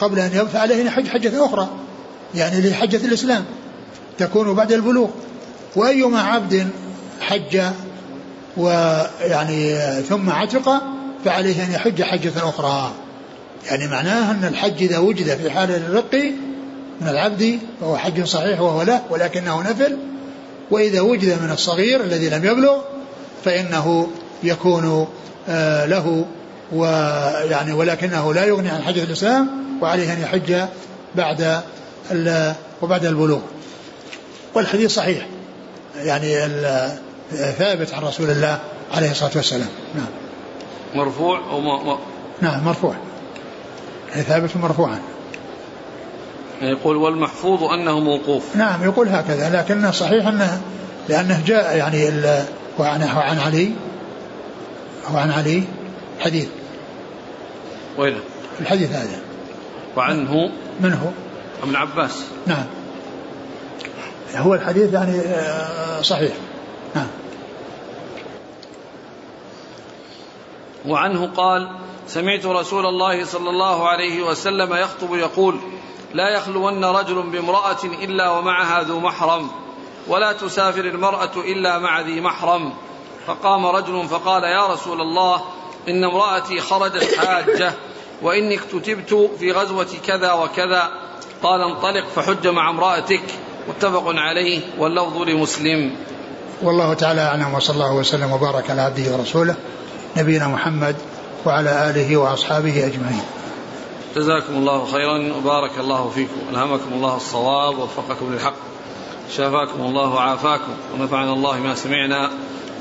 [0.00, 1.68] قبل أن يوفى عليه أن يحج حجة أخرى
[2.34, 3.44] يعني لحجة الإسلام
[4.18, 5.08] تكون بعد البلوغ.
[5.76, 6.68] وأيما عبد
[7.20, 7.60] حج
[8.56, 9.74] ويعني
[10.08, 10.82] ثم عتق
[11.24, 12.92] فعليه أن يحج حجة أخرى.
[13.66, 16.14] يعني معناه أن الحج إذا وجد في حال الرق
[17.00, 19.98] من العبد فهو حج صحيح وهو له ولكنه نفل.
[20.70, 22.78] وإذا وجد من الصغير الذي لم يبلغ
[23.44, 24.08] فإنه
[24.42, 25.08] يكون
[25.48, 26.26] آه له
[26.72, 29.48] ويعني ولكنه لا يغني عن حجة الإسلام
[29.82, 30.62] وعليه أن يحج
[31.14, 31.62] بعد
[32.82, 33.40] وبعد البلوغ.
[34.54, 35.26] والحديث صحيح.
[35.96, 36.34] يعني
[37.58, 38.58] ثابت عن رسول الله
[38.94, 39.68] عليه الصلاة والسلام.
[39.94, 40.08] نعم.
[40.94, 41.98] مرفوع وما
[42.40, 42.94] نعم مرفوع.
[44.10, 44.98] يعني ثابت مرفوعا.
[46.62, 48.56] يقول والمحفوظ أنه موقوف.
[48.56, 50.60] نعم يقول هكذا لكن صحيح أنه
[51.08, 52.10] لأنه جاء يعني
[52.78, 53.70] وعن عن علي
[55.14, 55.62] وعن علي
[56.20, 56.48] حديث.
[57.98, 58.20] وين
[58.60, 59.20] الحديث هذا.
[59.96, 61.10] وعنه؟ من هو؟
[61.62, 62.24] ابن عباس.
[62.46, 62.66] نعم.
[64.34, 66.32] هو الحديث يعني آه، صحيح.
[66.94, 67.06] نعم.
[70.86, 71.68] وعنه قال
[72.06, 75.58] سمعت رسول الله صلى الله عليه وسلم يخطب يقول
[76.14, 79.50] لا يخلون رجل بامرأة إلا ومعها ذو محرم
[80.06, 82.72] ولا تسافر المرأة إلا مع ذي محرم.
[83.26, 85.40] فقام رجل فقال يا رسول الله
[85.88, 87.72] إن امرأتي خرجت حاجة.
[88.22, 90.88] وإني اكتتبت في غزوة كذا وكذا
[91.42, 93.22] قال انطلق فحج مع امرأتك
[93.68, 95.96] متفق عليه واللفظ لمسلم.
[96.62, 99.54] والله تعالى أعلم وصلى الله وسلم وبارك على عبده ورسوله
[100.16, 100.96] نبينا محمد
[101.46, 103.22] وعلى آله وأصحابه أجمعين.
[104.16, 108.54] جزاكم الله خيرا وبارك الله فيكم ألهمكم الله الصواب ووفقكم للحق
[109.36, 112.30] شافاكم الله وعافاكم ونفعنا الله ما سمعنا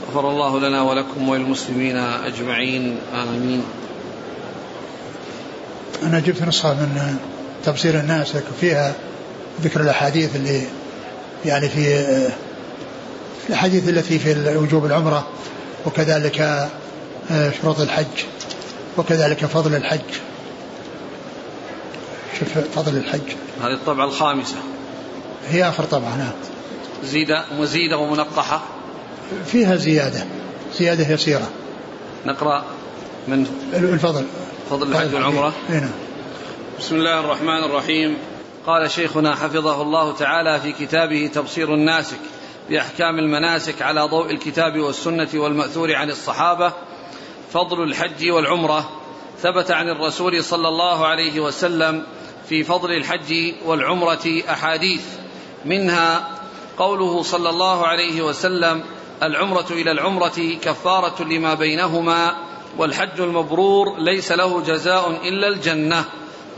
[0.09, 3.63] غفر الله لنا ولكم وللمسلمين أجمعين آمين.
[6.03, 7.17] أنا جبت نسخة من
[7.65, 8.93] تبصير الناس فيها
[9.61, 10.61] ذكر الأحاديث اللي
[11.45, 12.03] يعني في
[13.49, 15.27] الأحاديث التي في وجوب العمرة
[15.85, 16.69] وكذلك
[17.31, 18.25] آه، شروط الحج
[18.97, 19.99] وكذلك فضل الحج.
[22.39, 23.31] شوف فضل الحج.
[23.61, 24.55] هذه الطبعة الخامسة.
[25.49, 26.31] هي آخر طبعة نعم.
[27.03, 28.61] زيدة مزيدة ومنقحة.
[29.45, 30.25] فيها زيادة.
[30.79, 31.49] زيادة يسيرة.
[32.25, 32.63] نقرأ
[33.27, 34.25] من؟ الفضل.
[34.69, 35.53] فضل الحج والعمرة.
[35.69, 35.89] نعم.
[36.79, 38.17] بسم الله الرحمن الرحيم.
[38.65, 42.19] قال شيخنا حفظه الله تعالى في كتابه تبصير الناسك
[42.69, 46.73] بأحكام المناسك على ضوء الكتاب والسنة والمأثور عن الصحابة.
[47.53, 48.89] فضل الحج والعمرة.
[49.41, 52.03] ثبت عن الرسول صلى الله عليه وسلم
[52.49, 55.05] في فضل الحج والعمرة أحاديث.
[55.65, 56.27] منها
[56.77, 58.83] قوله صلى الله عليه وسلم
[59.23, 62.46] العمرة إلى العمرة كفارة لما بينهما
[62.77, 66.05] والحج المبرور ليس له جزاء إلا الجنة.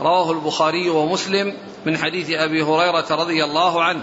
[0.00, 1.56] رواه البخاري ومسلم
[1.86, 4.02] من حديث أبي هريرة رضي الله عنه.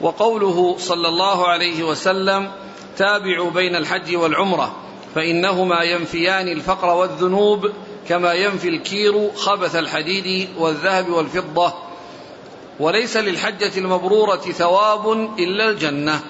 [0.00, 2.52] وقوله صلى الله عليه وسلم
[2.96, 4.76] تابعوا بين الحج والعمرة
[5.14, 7.70] فإنهما ينفيان الفقر والذنوب
[8.08, 11.72] كما ينفي الكير خبث الحديد والذهب والفضة.
[12.80, 16.20] وليس للحجة المبرورة ثواب إلا الجنة.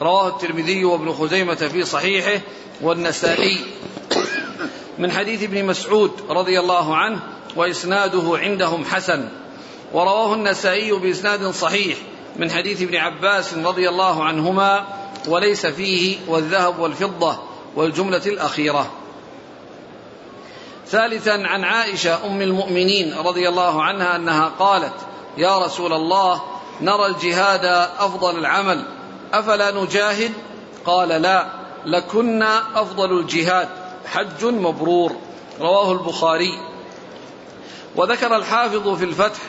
[0.00, 2.40] رواه الترمذي وابن خزيمة في صحيحه
[2.80, 3.58] والنسائي.
[4.98, 7.20] من حديث ابن مسعود رضي الله عنه
[7.56, 9.28] وإسناده عندهم حسن
[9.92, 11.98] ورواه النسائي بإسناد صحيح
[12.36, 14.86] من حديث ابن عباس رضي الله عنهما
[15.28, 17.38] وليس فيه والذهب والفضة
[17.76, 18.90] والجملة الأخيرة.
[20.86, 24.94] ثالثا عن عائشة أم المؤمنين رضي الله عنها أنها قالت
[25.38, 26.42] يا رسول الله
[26.80, 27.64] نرى الجهاد
[27.98, 28.97] أفضل العمل
[29.32, 30.32] أفلا نجاهد؟
[30.84, 31.46] قال لا.
[31.86, 33.68] لكنا أفضل الجهاد
[34.06, 35.12] حج مبرور.
[35.60, 36.58] رواه البخاري.
[37.96, 39.40] وذكر الحافظ في الفتح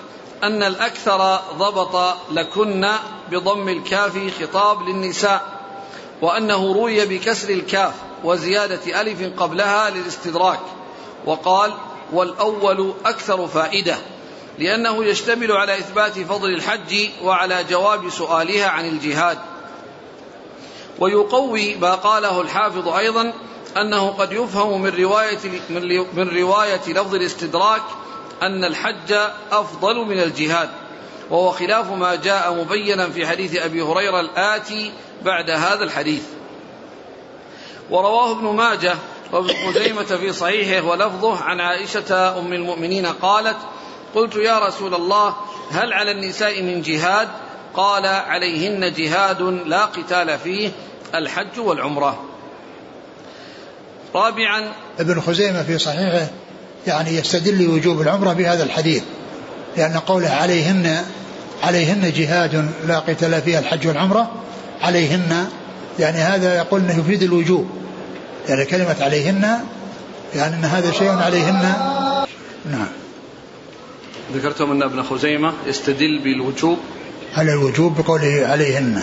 [0.43, 2.87] أن الأكثر ضبط لكن
[3.31, 5.59] بضم الكاف خطاب للنساء
[6.21, 10.59] وأنه روي بكسر الكاف وزيادة ألف قبلها للاستدراك.
[11.25, 11.73] وقال
[12.13, 13.97] والأول أكثر فائدة
[14.59, 19.37] لأنه يشتمل على إثبات فضل الحج وعلى جواب سؤالها عن الجهاد.
[20.99, 23.33] ويقوي ما قاله الحافظ أيضا
[23.77, 25.39] أنه قد يفهم من رواية
[26.13, 27.81] من رواية لفظ الاستدراك
[28.41, 29.13] أن الحج
[29.51, 30.69] أفضل من الجهاد
[31.29, 34.91] وهو خلاف ما جاء مبينا في حديث أبي هريرة الآتي
[35.21, 36.23] بعد هذا الحديث.
[37.89, 38.95] ورواه ابن ماجه
[39.31, 43.57] وابن خزيمة في صحيحه ولفظه عن عائشة أم المؤمنين قالت
[44.15, 45.35] قلت يا رسول الله
[45.71, 47.29] هل على النساء من جهاد؟
[47.73, 50.71] قال عليهن جهاد لا قتال فيه
[51.15, 52.23] الحج والعمرة.
[54.15, 56.27] رابعا ابن خزيمة في صحيحه
[56.87, 59.03] يعني يستدل وجوب العمرة بهذا الحديث
[59.77, 61.05] لأن قوله عليهن
[61.63, 64.31] عليهن جهاد لا قتال فيها الحج والعمرة
[64.81, 65.47] عليهن
[65.99, 67.69] يعني هذا يقول إنه يفيد الوجوب
[68.49, 69.59] يعني كلمة عليهن
[70.35, 71.73] يعني إن هذا شيء عليهن.
[72.71, 72.87] نعم.
[74.33, 76.77] ذكرتم إن ابن خزيمة يستدل بالوجوب
[77.37, 79.01] على الوجوب بقوله عليهن.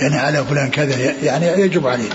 [0.00, 2.10] يعني على فلان كذا يعني يجب عليه.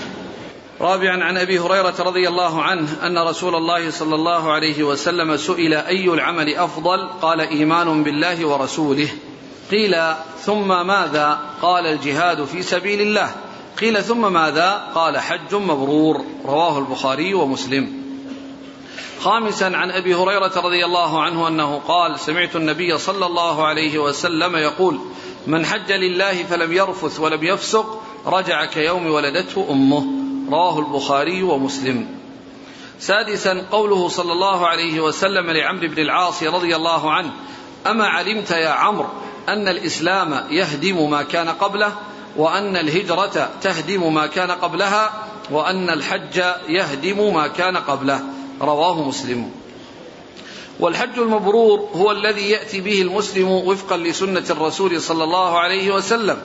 [0.82, 5.74] رابعا عن أبي هريرة رضي الله عنه أن رسول الله صلى الله عليه وسلم سئل
[5.74, 9.08] أي العمل أفضل؟ قال إيمان بالله ورسوله.
[9.72, 9.96] قيل
[10.46, 13.32] ثم ماذا؟ قال الجهاد في سبيل الله.
[13.82, 16.26] قيل ثم ماذا؟ قال حج مبرور.
[16.46, 18.01] رواه البخاري ومسلم.
[19.22, 24.56] خامسا عن أبي هريرة رضي الله عنه أنه قال سمعت النبي صلى الله عليه وسلم
[24.56, 25.00] يقول
[25.48, 30.06] من حج لله فلم يرفث ولم يفسق رجع كيوم ولدته أمه.
[30.52, 32.08] رواه البخاري ومسلم.
[33.00, 37.32] سادسا قوله صلى الله عليه وسلم لعمرو بن العاص رضي الله عنه
[37.88, 39.10] أما علمت يا عمرو
[39.50, 41.94] أن الإسلام يهدم ما كان قبله
[42.38, 45.12] وأن الهجرة تهدم ما كان قبلها
[45.52, 48.41] وأن الحج يهدم ما كان قبله.
[48.62, 49.52] رواه مسلم.
[50.80, 56.42] والحج المبرور هو الذي يأتي به المسلم وفقا لسنة الرسول صلى الله عليه وسلم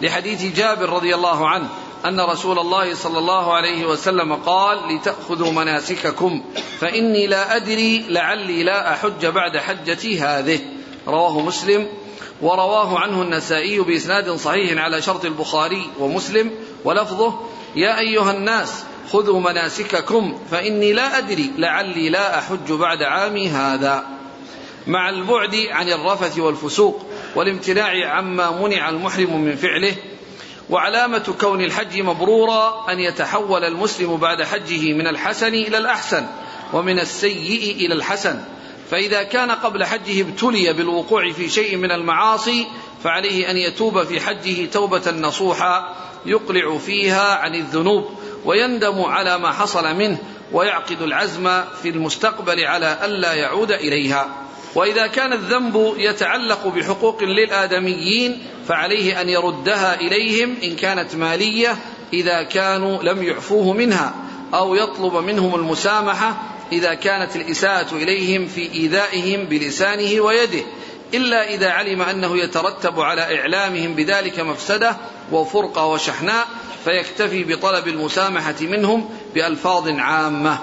[0.00, 1.68] لحديث جابر رضي الله عنه
[2.04, 6.44] أن رسول الله صلى الله عليه وسلم قال لتأخذوا مناسككم
[6.80, 10.60] فإني لا أدري لعلي لا أحج بعد حجتي هذه
[11.06, 11.86] رواه مسلم.
[12.42, 16.50] ورواه عنه النسائي بإسناد صحيح على شرط البخاري ومسلم
[16.84, 17.40] ولفظه
[17.76, 24.18] يا أيها الناس خذوا مناسككم فإني لا أدري لعلي لا أحج بعد عامي هذا.
[24.86, 29.94] مع البعد عن الرفث والفسوق والامتناع عما منع المحرم من فعله
[30.70, 36.26] وعلامة كون الحج مبرورا أن يتحول المسلم بعد حجه من الحسن إلى الأحسن
[36.72, 38.44] ومن السيء إلى الحسن.
[38.90, 42.66] فإذا كان قبل حجه ابتلي بالوقوع في شيء من المعاصي
[43.04, 45.96] فعليه أن يتوب في حجه توبة نصوحا
[46.26, 48.10] يقلع فيها عن الذنوب.
[48.48, 50.18] ويندم على ما حصل منه
[50.52, 54.28] ويعقد العزم في المستقبل على ألا يعود إليها.
[54.74, 61.76] وإذا كان الذنب يتعلق بحقوق للآدميين فعليه أن يردها إليهم إن كانت مالية
[62.12, 64.14] إذا كانوا لم يعفوه منها
[64.54, 66.42] أو يطلب منهم المسامحة
[66.72, 70.64] إذا كانت الإساءة إليهم في إيذائهم بلسانه ويده.
[71.14, 74.96] إلا إذا علم أنه يترتب على إعلامهم بذلك مفسدة
[75.32, 76.46] وفرقة وشحناء
[76.84, 80.58] فيكتفي بطلب المسامحة منهم بألفاظ عامة.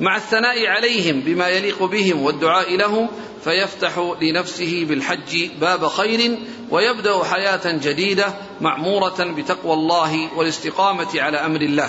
[0.00, 3.08] مع الثناء عليهم بما يليق بهم والدعاء لهم
[3.44, 6.38] فيفتح لنفسه بالحج باب خير
[6.70, 11.88] ويبدأ حياة جديدة معموره بتقوى الله والاستقامة على أمر الله.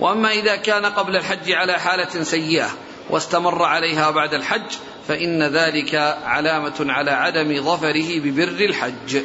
[0.00, 2.70] وأما إذا كان قبل الحج على حالة سيئة
[3.10, 4.72] واستمر عليها بعد الحج
[5.08, 5.94] فإن ذلك
[6.24, 9.22] علامة على عدم ظفره ببر الحج.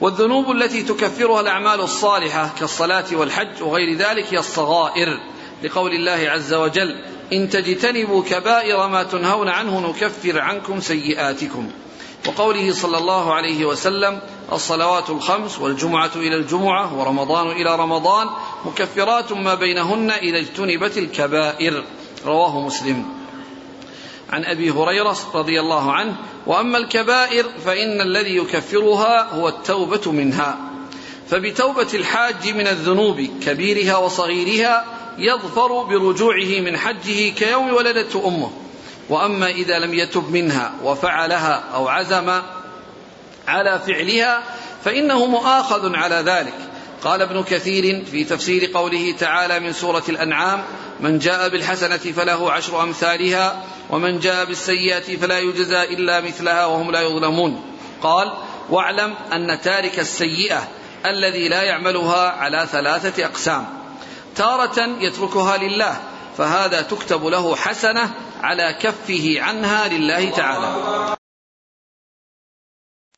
[0.00, 5.20] والذنوب التي تكفرها الأعمال الصالحة كالصلاة والحج وغير ذلك هي الصغائر.
[5.62, 11.70] لقول الله عز وجل إن تجتنبوا كبائر ما تنهون عنه نكفر عنكم سيئاتكم.
[12.26, 14.20] وقوله صلى الله عليه وسلم
[14.52, 18.28] الصلوات الخمس والجمعة إلى الجمعة ورمضان إلى رمضان
[18.64, 21.84] مكفرات ما بينهن إذا اجتنبت الكبائر.
[22.26, 23.04] رواه مسلم.
[24.30, 26.16] عن أبي هريرة رضي الله عنه
[26.46, 30.58] وأما الكبائر فإن الذي يكفرها هو التوبة منها.
[31.30, 34.84] فبتوبة الحاج من الذنوب كبيرها وصغيرها
[35.18, 38.50] يظفر برجوعه من حجه كيوم ولدته أمه.
[39.08, 42.42] وأما إذا لم يتب منها وفعلها أو عزم
[43.48, 44.42] على فعلها
[44.84, 46.54] فإنه مؤاخذ على ذلك.
[47.02, 50.62] قال ابن كثير في تفسير قوله تعالى من سورة الأنعام
[51.00, 57.00] من جاء بالحسنة فله عشر أمثالها ومن جاء بالسيئة فلا يجزى إلا مثلها وهم لا
[57.00, 57.62] يظلمون.
[58.02, 58.32] قال
[58.70, 60.68] واعلم أن تارك السيئة
[61.06, 63.66] الذي لا يعملها على ثلاثة أقسام.
[64.36, 65.96] تارة يتركها لله
[66.38, 71.15] فهذا تكتب له حسنة على كفه عنها لله تعالى.